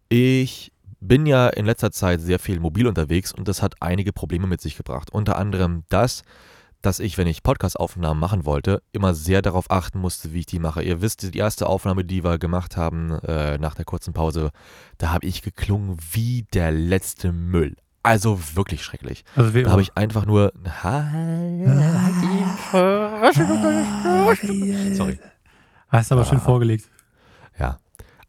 Ich 0.08 0.70
bin 1.08 1.26
ja 1.26 1.48
in 1.48 1.66
letzter 1.66 1.90
Zeit 1.92 2.20
sehr 2.20 2.38
viel 2.38 2.60
mobil 2.60 2.86
unterwegs 2.86 3.32
und 3.32 3.48
das 3.48 3.62
hat 3.62 3.74
einige 3.80 4.12
Probleme 4.12 4.46
mit 4.46 4.60
sich 4.60 4.76
gebracht. 4.76 5.10
Unter 5.10 5.36
anderem 5.36 5.84
das, 5.88 6.22
dass 6.82 6.98
ich, 7.00 7.16
wenn 7.16 7.26
ich 7.26 7.42
Podcast-Aufnahmen 7.42 8.20
machen 8.20 8.44
wollte, 8.44 8.82
immer 8.92 9.14
sehr 9.14 9.40
darauf 9.42 9.70
achten 9.70 9.98
musste, 9.98 10.32
wie 10.34 10.40
ich 10.40 10.46
die 10.46 10.58
mache. 10.58 10.82
Ihr 10.82 11.00
wisst, 11.00 11.22
die 11.34 11.38
erste 11.38 11.66
Aufnahme, 11.66 12.04
die 12.04 12.22
wir 12.24 12.38
gemacht 12.38 12.76
haben 12.76 13.10
äh, 13.22 13.56
nach 13.58 13.74
der 13.74 13.84
kurzen 13.86 14.12
Pause, 14.12 14.50
da 14.98 15.10
habe 15.10 15.26
ich 15.26 15.40
geklungen 15.42 15.96
wie 16.12 16.46
der 16.52 16.72
letzte 16.72 17.32
Müll. 17.32 17.76
Also 18.02 18.38
wirklich 18.54 18.84
schrecklich. 18.84 19.24
Also 19.34 19.50
Da 19.62 19.70
habe 19.70 19.80
ich 19.80 19.96
einfach 19.96 20.26
nur. 20.26 20.52
Sorry. 24.94 25.18
Hast 25.88 26.12
aber 26.12 26.24
schön 26.24 26.38
Ah. 26.38 26.42
vorgelegt. 26.42 26.90
Ja. 27.58 27.78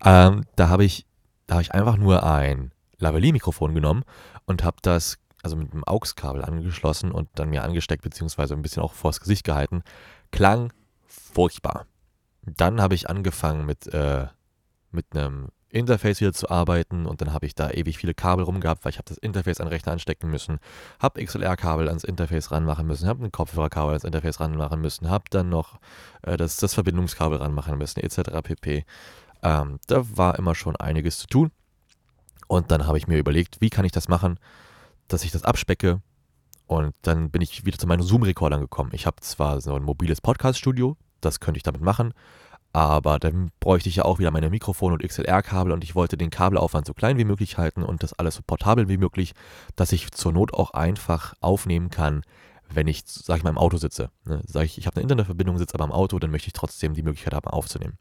Ähm, 0.03 0.43
da 0.55 0.69
habe 0.69 0.85
ich, 0.85 1.05
da 1.47 1.55
habe 1.55 1.61
ich 1.63 1.73
einfach 1.73 1.97
nur 1.97 2.23
ein 2.23 2.71
Lavalier-Mikrofon 2.97 3.73
genommen 3.75 4.03
und 4.45 4.63
habe 4.63 4.77
das 4.81 5.17
also 5.43 5.55
mit 5.55 5.71
einem 5.71 5.83
AUX-Kabel 5.85 6.43
angeschlossen 6.43 7.11
und 7.11 7.29
dann 7.35 7.49
mir 7.49 7.63
angesteckt, 7.63 8.01
beziehungsweise 8.01 8.55
ein 8.55 8.63
bisschen 8.63 8.81
auch 8.81 8.93
vors 8.93 9.19
Gesicht 9.19 9.43
gehalten. 9.43 9.83
Klang 10.31 10.73
furchtbar. 11.05 11.85
Dann 12.41 12.81
habe 12.81 12.95
ich 12.95 13.09
angefangen 13.09 13.65
mit, 13.65 13.85
äh, 13.93 14.27
mit 14.91 15.05
einem 15.15 15.49
Interface 15.69 16.21
wieder 16.21 16.33
zu 16.33 16.49
arbeiten 16.49 17.05
und 17.05 17.21
dann 17.21 17.33
habe 17.33 17.45
ich 17.45 17.53
da 17.53 17.69
ewig 17.69 17.97
viele 17.97 18.13
Kabel 18.13 18.45
rumgehabt, 18.45 18.85
weil 18.85 18.91
ich 18.91 18.97
habe 18.97 19.09
das 19.09 19.17
Interface 19.17 19.59
an 19.59 19.67
den 19.67 19.73
Rechner 19.73 19.91
anstecken 19.91 20.31
müssen, 20.31 20.59
habe 20.99 21.23
XLR-Kabel 21.23 21.89
ans 21.89 22.05
Interface 22.05 22.51
ranmachen 22.51 22.87
müssen, 22.87 23.07
habe 23.07 23.23
ein 23.25 23.31
Kopfhörerkabel 23.31 23.89
ans 23.89 24.03
Interface 24.05 24.39
ranmachen 24.39 24.79
müssen, 24.79 25.09
habe 25.09 25.25
dann 25.29 25.49
noch 25.49 25.79
äh, 26.21 26.37
das, 26.37 26.57
das 26.57 26.73
Verbindungskabel 26.73 27.39
ranmachen 27.39 27.77
müssen, 27.77 27.99
etc. 27.99 28.41
pp. 28.41 28.85
Ähm, 29.45 29.79
da 29.85 30.03
war 30.17 30.39
immer 30.39 30.55
schon 30.55 30.75
einiges 30.75 31.19
zu 31.19 31.27
tun. 31.27 31.51
Und 32.47 32.71
dann 32.71 32.87
habe 32.87 32.97
ich 32.97 33.07
mir 33.07 33.19
überlegt, 33.19 33.61
wie 33.61 33.69
kann 33.69 33.85
ich 33.85 33.91
das 33.91 34.07
machen, 34.07 34.39
dass 35.07 35.23
ich 35.23 35.31
das 35.31 35.43
abspecke. 35.43 36.01
Und 36.65 36.95
dann 37.03 37.29
bin 37.29 37.43
ich 37.43 37.63
wieder 37.63 37.77
zu 37.77 37.85
meinen 37.85 38.01
Zoom-Rekordern 38.01 38.59
gekommen. 38.59 38.89
Ich 38.93 39.05
habe 39.05 39.17
zwar 39.21 39.61
so 39.61 39.75
ein 39.75 39.83
mobiles 39.83 40.19
Podcast-Studio, 40.19 40.97
das 41.21 41.39
könnte 41.39 41.59
ich 41.59 41.63
damit 41.63 41.81
machen, 41.81 42.13
aber 42.73 43.19
dann 43.19 43.51
bräuchte 43.59 43.87
ich 43.87 43.97
ja 43.97 44.05
auch 44.05 44.17
wieder 44.17 44.31
meine 44.31 44.49
Mikrofone 44.49 44.95
und 44.95 45.03
XLR-Kabel 45.03 45.71
und 45.71 45.83
ich 45.83 45.93
wollte 45.93 46.17
den 46.17 46.31
Kabelaufwand 46.31 46.87
so 46.87 46.95
klein 46.95 47.19
wie 47.19 47.23
möglich 47.23 47.59
halten 47.59 47.83
und 47.83 48.01
das 48.01 48.13
alles 48.13 48.35
so 48.35 48.41
portabel 48.45 48.89
wie 48.89 48.97
möglich, 48.97 49.33
dass 49.75 49.91
ich 49.91 50.11
zur 50.11 50.33
Not 50.33 50.55
auch 50.55 50.71
einfach 50.71 51.35
aufnehmen 51.39 51.91
kann, 51.91 52.23
wenn 52.67 52.87
ich, 52.87 53.03
sag 53.05 53.37
ich 53.37 53.43
mal, 53.43 53.51
im 53.51 53.59
Auto 53.59 53.77
sitze. 53.77 54.09
Ne? 54.25 54.41
Sag 54.47 54.65
ich, 54.65 54.79
ich 54.79 54.87
habe 54.87 54.95
eine 54.95 55.03
Internetverbindung, 55.03 55.59
sitze 55.59 55.75
aber 55.75 55.85
im 55.85 55.91
Auto, 55.91 56.17
dann 56.17 56.31
möchte 56.31 56.47
ich 56.47 56.53
trotzdem 56.53 56.95
die 56.95 57.03
Möglichkeit 57.03 57.35
haben, 57.35 57.47
aufzunehmen. 57.47 57.99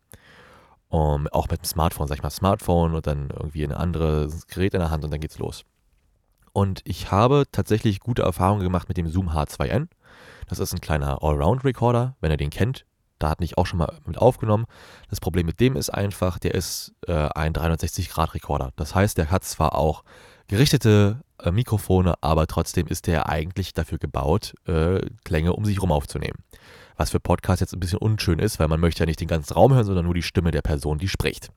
Um, 0.94 1.26
auch 1.32 1.48
mit 1.48 1.60
dem 1.60 1.64
Smartphone, 1.64 2.06
sag 2.06 2.18
ich 2.18 2.22
mal, 2.22 2.30
Smartphone 2.30 2.94
und 2.94 3.04
dann 3.04 3.28
irgendwie 3.30 3.64
ein 3.64 3.72
anderes 3.72 4.46
Gerät 4.46 4.74
in 4.74 4.80
der 4.80 4.92
Hand 4.92 5.02
und 5.02 5.10
dann 5.10 5.18
geht's 5.18 5.38
los. 5.38 5.64
Und 6.52 6.82
ich 6.84 7.10
habe 7.10 7.46
tatsächlich 7.50 7.98
gute 7.98 8.22
Erfahrungen 8.22 8.62
gemacht 8.62 8.86
mit 8.86 8.96
dem 8.96 9.08
Zoom 9.08 9.30
H2N. 9.30 9.88
Das 10.46 10.60
ist 10.60 10.72
ein 10.72 10.80
kleiner 10.80 11.20
Allround-Recorder. 11.20 12.14
Wenn 12.20 12.30
ihr 12.30 12.36
den 12.36 12.50
kennt, 12.50 12.86
Da 13.18 13.30
hatte 13.30 13.42
ich 13.42 13.58
auch 13.58 13.66
schon 13.66 13.80
mal 13.80 13.98
mit 14.06 14.18
aufgenommen. 14.18 14.66
Das 15.08 15.18
Problem 15.18 15.46
mit 15.46 15.58
dem 15.58 15.74
ist 15.74 15.90
einfach, 15.90 16.38
der 16.38 16.54
ist 16.54 16.92
äh, 17.08 17.28
ein 17.34 17.54
360-Grad-Rekorder. 17.54 18.70
Das 18.76 18.94
heißt, 18.94 19.18
der 19.18 19.32
hat 19.32 19.42
zwar 19.42 19.74
auch 19.74 20.04
gerichtete 20.46 21.22
äh, 21.42 21.50
Mikrofone, 21.50 22.14
aber 22.20 22.46
trotzdem 22.46 22.86
ist 22.86 23.08
der 23.08 23.28
eigentlich 23.28 23.74
dafür 23.74 23.98
gebaut, 23.98 24.54
äh, 24.66 25.00
Klänge 25.24 25.54
um 25.54 25.64
sich 25.64 25.76
herum 25.76 25.90
aufzunehmen. 25.90 26.38
Was 26.96 27.10
für 27.10 27.20
Podcasts 27.20 27.60
jetzt 27.60 27.72
ein 27.72 27.80
bisschen 27.80 27.98
unschön 27.98 28.38
ist, 28.38 28.58
weil 28.58 28.68
man 28.68 28.80
möchte 28.80 29.00
ja 29.00 29.06
nicht 29.06 29.20
den 29.20 29.28
ganzen 29.28 29.54
Raum 29.54 29.74
hören, 29.74 29.84
sondern 29.84 30.04
nur 30.04 30.14
die 30.14 30.22
Stimme 30.22 30.50
der 30.50 30.62
Person, 30.62 30.98
die 30.98 31.08
spricht. 31.08 31.50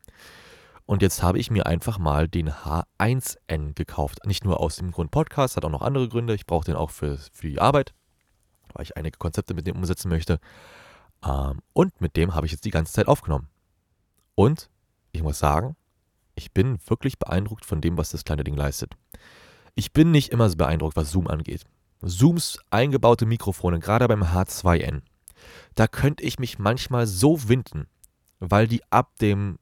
Und 0.86 1.02
jetzt 1.02 1.22
habe 1.22 1.38
ich 1.38 1.52
mir 1.52 1.66
einfach 1.66 2.00
mal 2.00 2.28
den 2.28 2.50
H1N 2.50 3.74
gekauft. 3.76 4.26
Nicht 4.26 4.46
nur 4.46 4.60
aus 4.60 4.78
dem 4.78 4.92
Grund 4.92 5.12
Podcast, 5.12 5.58
hat 5.58 5.66
auch 5.66 5.70
noch 5.70 5.82
andere 5.82 6.08
Gründe. 6.08 6.34
Ich 6.34 6.46
brauche 6.46 6.66
den 6.66 6.76
auch 6.76 6.92
für, 6.92 7.18
für 7.34 7.50
die 7.50 7.60
Arbeit, 7.60 7.94
weil 8.74 8.84
ich 8.84 8.96
einige 8.96 9.18
Konzepte 9.18 9.54
mit 9.54 9.68
dem 9.68 9.76
umsetzen 9.76 10.08
möchte. 10.10 10.40
Ähm, 11.26 11.60
und 11.74 12.00
mit 12.00 12.16
dem 12.16 12.36
habe 12.36 12.46
ich 12.46 12.54
jetzt 12.54 12.64
die 12.64 12.72
ganze 12.72 12.94
Zeit 12.94 13.08
aufgenommen. 13.08 13.50
Und 14.34 14.70
ich 15.12 15.24
muss 15.24 15.40
sagen, 15.40 15.76
ich 16.36 16.54
bin 16.54 16.80
wirklich 16.88 17.20
beeindruckt 17.20 17.66
von 17.66 17.82
dem, 17.82 17.98
was 17.98 18.12
das 18.12 18.24
kleine 18.24 18.44
Ding 18.44 18.56
leistet. 18.56 18.94
Ich 19.76 19.92
bin 19.92 20.12
nicht 20.12 20.32
immer 20.32 20.50
so 20.50 20.56
beeindruckt, 20.56 20.96
was 20.96 21.12
Zoom 21.12 21.28
angeht. 21.28 21.66
Zooms 22.06 22.60
eingebaute 22.70 23.26
Mikrofone, 23.26 23.80
gerade 23.80 24.08
beim 24.08 24.24
H2N, 24.24 25.02
da 25.78 25.88
könnte 25.88 26.24
ich 26.24 26.40
mich 26.40 26.58
manchmal 26.58 27.06
so 27.06 27.48
winden, 27.48 27.88
weil 28.40 28.68
die 28.68 28.82
ab 28.92 29.16
dem 29.22 29.60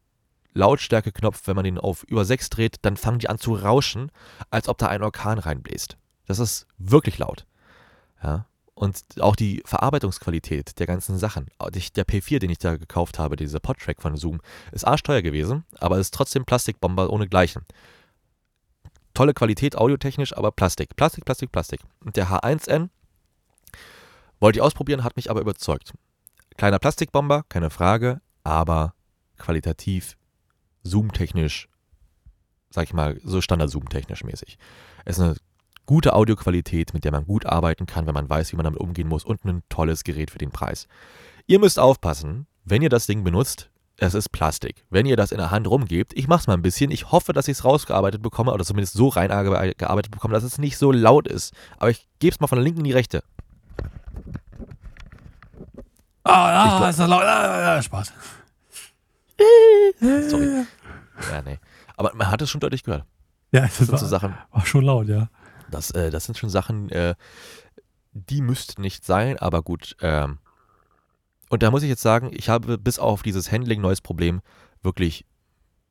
Lautstärkeknopf, 0.54 1.46
wenn 1.48 1.58
man 1.58 1.66
den 1.66 1.78
auf 1.78 2.04
über 2.04 2.24
6 2.24 2.50
dreht, 2.50 2.78
dann 2.84 2.96
fangen 2.96 3.20
die 3.20 3.28
an 3.28 3.38
zu 3.38 3.54
rauschen, 3.54 4.10
als 4.50 4.70
ob 4.70 4.78
da 4.78 4.88
ein 4.88 5.04
Orkan 5.04 5.40
reinbläst. 5.40 5.98
Das 6.26 6.40
ist 6.40 6.68
wirklich 6.78 7.18
laut. 7.18 7.46
Ja. 8.24 8.48
Und 8.74 9.04
auch 9.20 9.36
die 9.36 9.62
Verarbeitungsqualität 9.66 10.80
der 10.80 10.88
ganzen 10.88 11.18
Sachen. 11.18 11.48
Der 11.62 12.06
P4, 12.06 12.40
den 12.40 12.50
ich 12.50 12.60
da 12.60 12.78
gekauft 12.78 13.20
habe, 13.20 13.36
dieser 13.36 13.60
Podtrack 13.60 14.02
von 14.02 14.16
Zoom, 14.16 14.42
ist 14.72 14.86
arschteuer 14.86 15.22
gewesen, 15.22 15.66
aber 15.80 15.98
ist 15.98 16.14
trotzdem 16.14 16.46
Plastikbomber 16.46 17.10
ohne 17.10 17.28
Gleichen. 17.28 17.64
Tolle 19.14 19.34
Qualität 19.34 19.78
audiotechnisch, 19.78 20.36
aber 20.36 20.52
Plastik. 20.52 20.96
Plastik, 20.96 21.26
Plastik, 21.26 21.52
Plastik. 21.52 21.82
Und 22.04 22.16
der 22.16 22.30
H1N 22.30 22.90
wollte 24.42 24.60
ich 24.60 24.64
ausprobieren, 24.64 25.06
hat 25.06 25.16
mich 25.16 25.30
aber 25.30 25.40
überzeugt. 25.40 25.94
Kleiner 26.58 26.80
Plastikbomber, 26.80 27.44
keine 27.50 27.70
Frage, 27.70 28.22
aber 28.44 28.94
qualitativ, 29.38 30.16
zoomtechnisch, 30.84 31.68
sag 32.70 32.86
ich 32.86 32.94
mal, 32.94 33.20
so 33.26 33.42
Standard-Zoom-technisch 33.42 34.24
mäßig. 34.24 34.58
Es 35.04 35.18
ist 35.18 35.24
eine 35.24 35.36
gute 35.86 36.14
Audioqualität, 36.14 36.94
mit 36.94 37.04
der 37.04 37.12
man 37.12 37.26
gut 37.26 37.46
arbeiten 37.46 37.86
kann, 37.86 38.08
wenn 38.08 38.14
man 38.14 38.30
weiß, 38.30 38.54
wie 38.54 38.56
man 38.56 38.64
damit 38.64 38.80
umgehen 38.80 39.10
muss 39.10 39.26
und 39.26 39.44
ein 39.44 39.64
tolles 39.68 40.06
Gerät 40.06 40.32
für 40.32 40.38
den 40.38 40.52
Preis. 40.52 40.88
Ihr 41.46 41.60
müsst 41.60 41.78
aufpassen, 41.78 42.48
wenn 42.64 42.82
ihr 42.82 42.90
das 42.90 43.06
Ding 43.06 43.24
benutzt, 43.24 43.70
es 43.98 44.14
ist 44.14 44.30
Plastik. 44.30 44.86
Wenn 44.90 45.06
ihr 45.06 45.16
das 45.16 45.32
in 45.32 45.38
der 45.38 45.52
Hand 45.52 45.68
rumgebt, 45.68 46.14
ich 46.16 46.28
mach's 46.28 46.48
mal 46.48 46.54
ein 46.54 46.62
bisschen, 46.62 46.92
ich 46.92 47.12
hoffe, 47.12 47.34
dass 47.34 47.48
ich 47.48 47.58
es 47.58 47.66
rausgearbeitet 47.66 48.22
bekomme 48.22 48.54
oder 48.54 48.66
zumindest 48.66 48.94
so 48.94 49.08
reingearbeitet 49.10 50.12
bekomme, 50.12 50.34
dass 50.34 50.44
es 50.44 50.58
nicht 50.58 50.78
so 50.78 50.92
laut 50.92 51.28
ist. 51.28 51.54
Aber 51.78 51.92
ich 51.92 52.08
gebe 52.20 52.34
es 52.34 52.40
mal 52.40 52.48
von 52.48 52.58
der 52.58 52.64
linken 52.64 52.80
in 52.80 52.86
die 52.86 52.92
rechte. 52.92 53.24
Ah, 56.26 56.82
ah 56.82 56.90
ist 56.90 57.00
das 57.00 57.08
laut. 57.08 57.24
Ah, 57.24 57.78
ah, 57.78 57.82
Spaß. 57.82 58.12
Sorry. 60.30 60.66
Ja, 61.32 61.42
nee. 61.44 61.60
Aber 61.98 62.14
man 62.16 62.30
hat 62.30 62.42
es 62.42 62.50
schon 62.50 62.62
deutlich 62.62 62.84
gehört. 62.84 63.06
Ja, 63.52 63.62
das, 63.62 63.78
Das 63.78 63.78
sind 63.78 63.92
war, 63.92 64.00
so 64.00 64.08
Sachen, 64.08 64.36
war 64.52 64.66
schon 64.66 64.84
laut, 64.84 65.08
ja. 65.08 65.30
das, 65.72 65.92
äh, 65.92 66.10
das 66.10 66.26
sind 66.26 66.38
schon 66.38 66.50
Sachen, 66.50 66.90
äh, 66.90 67.16
die 68.12 68.42
müssten 68.42 68.82
nicht 68.82 69.06
sein, 69.06 69.38
aber 69.40 69.62
gut. 69.62 69.96
Ähm, 70.02 70.40
und 71.50 71.64
da 71.64 71.72
muss 71.72 71.84
ich 71.84 71.90
jetzt 71.90 72.02
sagen, 72.02 72.32
ich 72.34 72.50
habe 72.50 72.78
bis 72.78 73.00
auf 73.00 73.22
dieses 73.22 73.52
Handling 73.52 73.80
neues 73.80 74.02
Problem 74.02 74.42
wirklich 74.82 75.26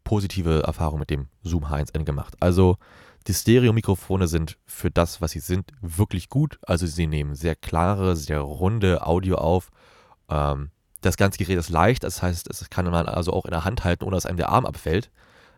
positive 0.03 0.63
Erfahrungen 0.65 1.01
mit 1.01 1.11
dem 1.11 1.29
Zoom 1.43 1.67
H1N 1.67 2.05
gemacht. 2.05 2.35
Also 2.41 2.77
die 3.27 3.35
Stereo-Mikrofone 3.35 4.29
sind 4.29 4.59
für 4.67 4.91
das, 4.91 5.21
was 5.21 5.31
sie 5.31 5.41
sind, 5.41 5.71
wirklich 5.81 6.29
gut. 6.29 6.59
Also 6.67 6.87
sie 6.87 7.07
nehmen 7.07 7.35
sehr 7.35 7.57
klare, 7.57 8.17
sehr 8.17 8.41
runde 8.41 9.07
Audio 9.07 9.37
auf. 9.37 9.71
Ähm, 10.29 10.71
das 11.01 11.17
ganze 11.17 11.39
Gerät 11.39 11.59
ist 11.59 11.69
leicht, 11.69 12.03
das 12.03 12.23
heißt, 12.23 12.49
es 12.49 12.71
kann 12.71 12.87
man 12.87 13.07
also 13.07 13.33
auch 13.33 13.45
in 13.45 13.51
der 13.51 13.65
Hand 13.65 13.85
halten, 13.85 14.05
ohne 14.05 14.17
dass 14.17 14.27
einem 14.27 14.39
der 14.39 14.49
Arm 14.49 14.65
abfällt. 14.65 15.11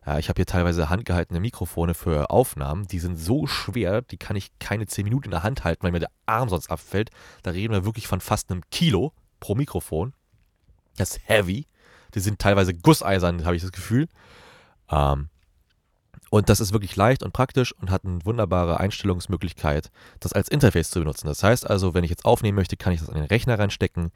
Ja, 0.04 0.18
ich 0.18 0.28
habe 0.28 0.38
hier 0.38 0.46
teilweise 0.46 0.88
handgehaltene 0.88 1.40
Mikrofone 1.40 1.94
für 1.94 2.30
Aufnahmen, 2.30 2.86
die 2.86 2.98
sind 2.98 3.16
so 3.16 3.46
schwer, 3.46 4.02
die 4.02 4.18
kann 4.18 4.36
ich 4.36 4.56
keine 4.58 4.86
10 4.86 5.04
Minuten 5.04 5.26
in 5.26 5.30
der 5.32 5.42
Hand 5.42 5.64
halten, 5.64 5.82
weil 5.82 5.92
mir 5.92 6.00
der 6.00 6.10
Arm 6.26 6.48
sonst 6.48 6.70
abfällt. 6.70 7.10
Da 7.42 7.50
reden 7.50 7.72
wir 7.72 7.84
wirklich 7.84 8.06
von 8.06 8.20
fast 8.20 8.50
einem 8.50 8.62
Kilo 8.70 9.12
pro 9.40 9.54
Mikrofon. 9.54 10.14
Das 10.96 11.12
ist 11.12 11.28
heavy. 11.28 11.66
Die 12.14 12.20
sind 12.20 12.38
teilweise 12.38 12.72
gusseisern, 12.72 13.44
habe 13.44 13.56
ich 13.56 13.62
das 13.62 13.72
Gefühl. 13.72 14.08
Ähm, 14.90 15.28
und 16.30 16.48
das 16.48 16.60
ist 16.60 16.72
wirklich 16.72 16.96
leicht 16.96 17.22
und 17.22 17.32
praktisch 17.32 17.72
und 17.72 17.90
hat 17.90 18.04
eine 18.04 18.24
wunderbare 18.24 18.80
Einstellungsmöglichkeit, 18.80 19.90
das 20.20 20.32
als 20.32 20.48
Interface 20.48 20.90
zu 20.90 21.00
benutzen. 21.00 21.26
Das 21.26 21.42
heißt 21.42 21.68
also, 21.68 21.94
wenn 21.94 22.04
ich 22.04 22.10
jetzt 22.10 22.24
aufnehmen 22.24 22.56
möchte, 22.56 22.76
kann 22.76 22.92
ich 22.92 23.00
das 23.00 23.08
an 23.08 23.16
den 23.16 23.24
Rechner 23.24 23.58
reinstecken, 23.58 24.10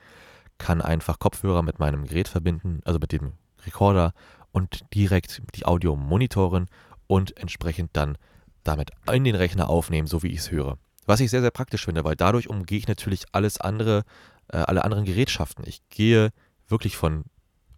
kann 0.60 0.80
einfach 0.80 1.18
Kopfhörer 1.18 1.62
mit 1.62 1.80
meinem 1.80 2.04
Gerät 2.04 2.28
verbinden, 2.28 2.80
also 2.84 3.00
mit 3.00 3.10
dem 3.10 3.32
Recorder 3.66 4.12
und 4.52 4.84
direkt 4.94 5.42
die 5.56 5.66
Audio 5.66 5.96
monitoren 5.96 6.68
und 7.08 7.36
entsprechend 7.36 7.90
dann 7.94 8.16
damit 8.62 8.92
in 9.10 9.24
den 9.24 9.34
Rechner 9.34 9.68
aufnehmen, 9.68 10.06
so 10.06 10.22
wie 10.22 10.28
ich 10.28 10.40
es 10.40 10.50
höre. 10.50 10.78
Was 11.06 11.20
ich 11.20 11.30
sehr, 11.30 11.40
sehr 11.40 11.50
praktisch 11.50 11.86
finde, 11.86 12.04
weil 12.04 12.14
dadurch 12.14 12.48
umgehe 12.48 12.78
ich 12.78 12.86
natürlich 12.86 13.24
alles 13.32 13.58
andere, 13.60 14.04
äh, 14.48 14.58
alle 14.58 14.84
anderen 14.84 15.04
Gerätschaften. 15.04 15.64
Ich 15.66 15.80
gehe 15.88 16.30
wirklich 16.68 16.96
von, 16.96 17.24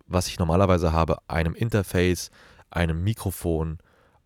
was 0.06 0.26
ich 0.26 0.38
normalerweise 0.38 0.92
habe, 0.92 1.18
einem 1.28 1.54
Interface, 1.54 2.30
einem 2.68 3.02
Mikrofon 3.04 3.78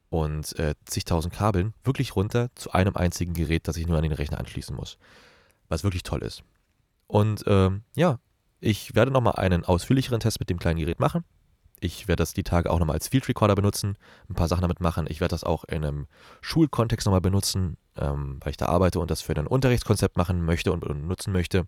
und 0.09 0.59
äh, 0.59 0.75
zigtausend 0.87 1.35
Kabeln, 1.35 1.75
wirklich 1.85 2.17
runter 2.17 2.49
zu 2.55 2.73
einem 2.73 2.97
einzigen 2.97 3.35
Gerät, 3.35 3.69
das 3.69 3.77
ich 3.77 3.87
nur 3.87 3.99
an 3.99 4.03
den 4.03 4.13
Rechner 4.13 4.41
anschließen 4.41 4.75
muss. 4.75 4.99
Was 5.69 5.85
wirklich 5.85 6.05
toll 6.05 6.23
ist. 6.23 6.43
Und 7.07 7.45
ähm, 7.47 7.83
ja, 7.95 8.19
ich 8.67 8.95
werde 8.95 9.11
nochmal 9.11 9.37
einen 9.37 9.65
ausführlicheren 9.65 10.21
Test 10.21 10.41
mit 10.41 10.51
dem 10.51 10.59
kleinen 10.59 10.81
Gerät 10.81 11.01
machen. 11.01 11.25
Ich 11.79 12.09
werde 12.09 12.23
das 12.23 12.33
die 12.33 12.43
Tage 12.43 12.71
auch 12.71 12.79
nochmal 12.79 12.95
als 12.95 13.09
Field 13.09 13.29
Recorder 13.29 13.55
benutzen, 13.55 13.97
ein 14.29 14.35
paar 14.35 14.49
Sachen 14.49 14.63
damit 14.63 14.81
machen. 14.81 15.07
Ich 15.09 15.21
werde 15.21 15.35
das 15.35 15.45
auch 15.45 15.65
in 15.65 15.85
einem 15.85 16.07
Schulkontext 16.41 17.07
nochmal 17.07 17.21
benutzen, 17.21 17.77
ähm, 17.97 18.39
weil 18.41 18.51
ich 18.51 18.57
da 18.57 18.67
arbeite 18.67 18.99
und 18.99 19.11
das 19.11 19.21
für 19.21 19.37
ein 19.37 19.47
Unterrichtskonzept 19.47 20.17
machen 20.17 20.45
möchte 20.45 20.73
und, 20.73 20.85
und 20.85 21.07
nutzen 21.07 21.33
möchte. 21.33 21.67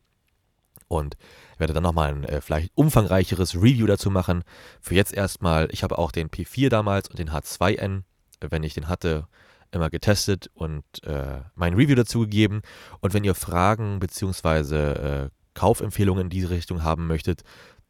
Und 0.89 1.17
werde 1.59 1.75
dann 1.75 1.83
nochmal 1.83 2.09
ein 2.09 2.25
äh, 2.25 2.41
vielleicht 2.41 2.73
umfangreicheres 2.75 3.55
Review 3.55 3.87
dazu 3.87 4.11
machen. 4.11 4.43
Für 4.81 4.95
jetzt 4.95 5.13
erstmal, 5.13 5.69
ich 5.71 5.83
habe 5.83 5.99
auch 5.99 6.11
den 6.11 6.31
P4 6.31 6.71
damals 6.71 7.09
und 7.09 7.19
den 7.19 7.31
H2N, 7.31 8.03
wenn 8.41 8.63
ich 8.63 8.75
den 8.75 8.89
hatte, 8.89 9.29
immer 9.71 9.91
getestet 9.91 10.51
und 10.55 10.85
äh, 11.05 11.43
mein 11.55 11.75
Review 11.75 11.95
dazu 11.95 12.21
gegeben. 12.21 12.63
Und 13.01 13.13
wenn 13.13 13.25
ihr 13.25 13.35
Fragen 13.35 14.01
bzw. 14.01 14.93
Äh, 14.93 15.31
Kaufempfehlungen 15.59 16.25
in 16.25 16.31
diese 16.31 16.51
Richtung 16.51 16.85
haben 16.85 17.09
möchtet, 17.09 17.43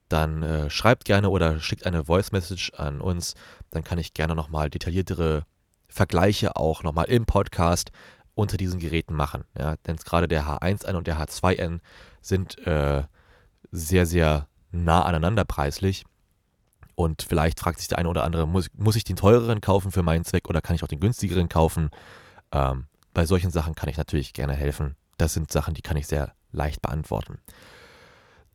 dann 0.09 0.43
äh, 0.43 0.71
schreibt 0.71 1.05
gerne 1.05 1.29
oder 1.29 1.61
schickt 1.61 1.85
eine 1.85 2.07
Voice 2.07 2.33
Message 2.33 2.73
an 2.75 3.03
uns. 3.03 3.35
Dann 3.71 3.85
kann 3.85 3.99
ich 3.99 4.15
gerne 4.15 4.35
nochmal 4.35 4.71
detailliertere 4.71 5.45
Vergleiche 5.87 6.57
auch 6.57 6.83
nochmal 6.83 7.07
im 7.07 7.27
Podcast 7.27 7.91
unter 8.35 8.57
diesen 8.57 8.81
Geräten 8.81 9.15
machen. 9.15 9.45
Ja, 9.59 9.77
denn 9.87 9.97
gerade 9.97 10.29
der 10.29 10.47
H1N 10.47 10.95
und 10.95 11.07
der 11.07 11.19
H2N 11.19 11.81
sind 12.23 12.59
äh, 12.67 13.03
sehr, 13.71 14.07
sehr 14.07 14.49
nah 14.71 15.05
aneinander 15.05 15.45
preislich. 15.45 16.05
Und 16.95 17.23
vielleicht 17.23 17.61
fragt 17.61 17.79
sich 17.79 17.89
der 17.89 17.99
eine 17.99 18.09
oder 18.09 18.25
andere, 18.25 18.49
muss, 18.49 18.71
muss 18.75 18.97
ich 18.97 19.05
den 19.05 19.17
teureren 19.17 19.61
kaufen 19.61 19.93
für 19.93 20.03
meinen 20.03 20.25
Zweck 20.25 20.49
oder 20.49 20.63
kann 20.63 20.75
ich 20.75 20.83
auch 20.83 20.89
den 20.89 21.01
günstigeren 21.01 21.49
kaufen? 21.49 21.91
Ähm, 22.51 22.87
bei 23.13 23.27
solchen 23.27 23.51
Sachen 23.51 23.75
kann 23.75 23.91
ich 23.91 23.99
natürlich 23.99 24.33
gerne 24.33 24.55
helfen. 24.55 24.97
Das 25.19 25.35
sind 25.35 25.53
Sachen, 25.53 25.75
die 25.75 25.83
kann 25.83 25.97
ich 25.97 26.07
sehr 26.07 26.33
leicht 26.53 26.83
beantworten. 26.83 27.39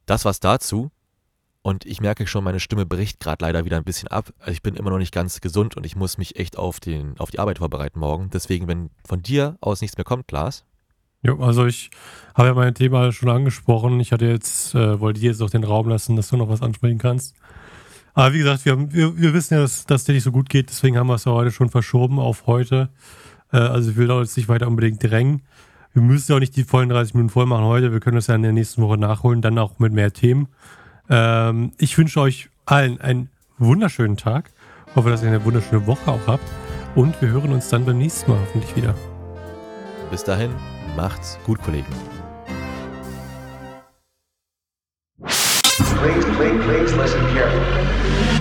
Das 0.06 0.26
war's 0.26 0.40
dazu. 0.40 0.92
Und 1.62 1.86
ich 1.86 2.02
merke 2.02 2.28
schon, 2.28 2.44
meine 2.44 2.60
Stimme 2.60 2.86
bricht 2.86 3.22
gerade 3.22 3.46
leider 3.46 3.64
wieder 3.64 3.78
ein 3.78 3.86
bisschen 3.86 4.10
ab. 4.10 4.34
Also 4.40 4.52
ich 4.52 4.62
bin 4.62 4.76
immer 4.76 4.90
noch 4.90 4.98
nicht 4.98 5.14
ganz 5.14 5.40
gesund 5.40 5.78
und 5.78 5.86
ich 5.86 5.96
muss 5.96 6.18
mich 6.18 6.38
echt 6.38 6.58
auf, 6.58 6.82
den, 6.82 7.18
auf 7.20 7.32
die 7.32 7.40
Arbeit 7.40 7.60
vorbereiten 7.60 8.00
morgen. 8.00 8.30
Deswegen, 8.34 8.68
wenn 8.68 8.90
von 9.06 9.22
dir 9.22 9.58
aus 9.62 9.80
nichts 9.80 9.96
mehr 9.96 10.04
kommt, 10.04 10.30
Lars. 10.32 10.66
Jo, 11.22 11.42
also 11.42 11.66
ich 11.66 11.90
habe 12.36 12.50
ja 12.50 12.54
mein 12.54 12.76
Thema 12.76 13.14
schon 13.14 13.30
angesprochen. 13.30 13.98
Ich 14.02 14.12
hatte 14.12 14.26
jetzt, 14.26 14.76
äh, 14.76 15.00
wollte 15.00 15.22
dir 15.22 15.32
jetzt 15.32 15.42
auch 15.42 15.50
den 15.50 15.64
Raum 15.64 15.88
lassen, 15.88 16.18
dass 16.18 16.28
du 16.28 16.36
noch 16.36 16.50
was 16.50 16.62
ansprechen 16.62 16.98
kannst. 16.98 17.34
Aber 18.14 18.34
wie 18.34 18.40
gesagt, 18.40 18.66
wir, 18.66 18.74
haben, 18.74 18.94
wir, 18.94 19.18
wir 19.18 19.34
wissen 19.34 19.54
ja, 19.54 19.62
dass, 19.62 19.86
dass 19.86 20.04
der 20.04 20.16
nicht 20.16 20.24
so 20.24 20.34
gut 20.34 20.50
geht, 20.50 20.70
deswegen 20.70 20.98
haben 20.98 21.08
wir 21.08 21.16
es 21.16 21.26
ja 21.26 21.32
heute 21.32 21.52
schon 21.52 21.70
verschoben 21.70 22.20
auf 22.20 22.46
heute. 22.46 22.90
Äh, 23.54 23.58
also 23.58 23.92
ich 23.92 23.96
will 23.96 24.08
da 24.08 24.20
jetzt 24.20 24.36
nicht 24.36 24.50
weiter 24.50 24.68
unbedingt 24.68 25.02
drängen. 25.02 25.44
Wir 25.94 26.02
müssen 26.02 26.32
ja 26.32 26.38
auch 26.38 26.40
nicht 26.40 26.56
die 26.56 26.64
vollen 26.64 26.90
30 26.90 27.14
Minuten 27.14 27.32
voll 27.32 27.46
machen 27.46 27.66
heute. 27.66 27.92
Wir 27.92 28.00
können 28.00 28.16
das 28.16 28.28
ja 28.28 28.36
in 28.36 28.42
der 28.42 28.52
nächsten 28.52 28.82
Woche 28.82 28.98
nachholen, 28.98 29.42
dann 29.42 29.58
auch 29.60 29.78
mit 29.78 29.94
mehr 29.94 30.12
Themen. 30.12 30.48
Ähm, 31.08 31.72
ich 31.78 31.96
wünsche 31.98 32.20
euch 32.20 32.50
allen 32.66 33.00
einen 33.00 33.30
wunderschönen 33.60 34.18
Tag. 34.18 34.52
Hoffe, 34.96 35.12
dass 35.12 35.22
ihr 35.22 35.28
eine 35.28 35.46
wunderschöne 35.46 35.86
Woche 35.86 36.12
auch 36.12 36.28
habt. 36.28 36.44
Und 36.96 37.20
wir 37.22 37.30
hören 37.30 37.52
uns 37.54 37.70
dann 37.70 37.86
beim 37.86 38.00
nächsten 38.00 38.32
Mal 38.32 38.40
hoffentlich 38.40 38.76
wieder. 38.76 38.96
Bis 40.10 40.24
dahin, 40.24 40.52
macht's 40.96 41.38
gut, 41.46 41.62
Kollegen. 41.62 41.86
Please, 45.20 46.26
please, 46.38 46.64
please 46.64 46.96
listen 46.96 47.22
carefully. 47.34 48.33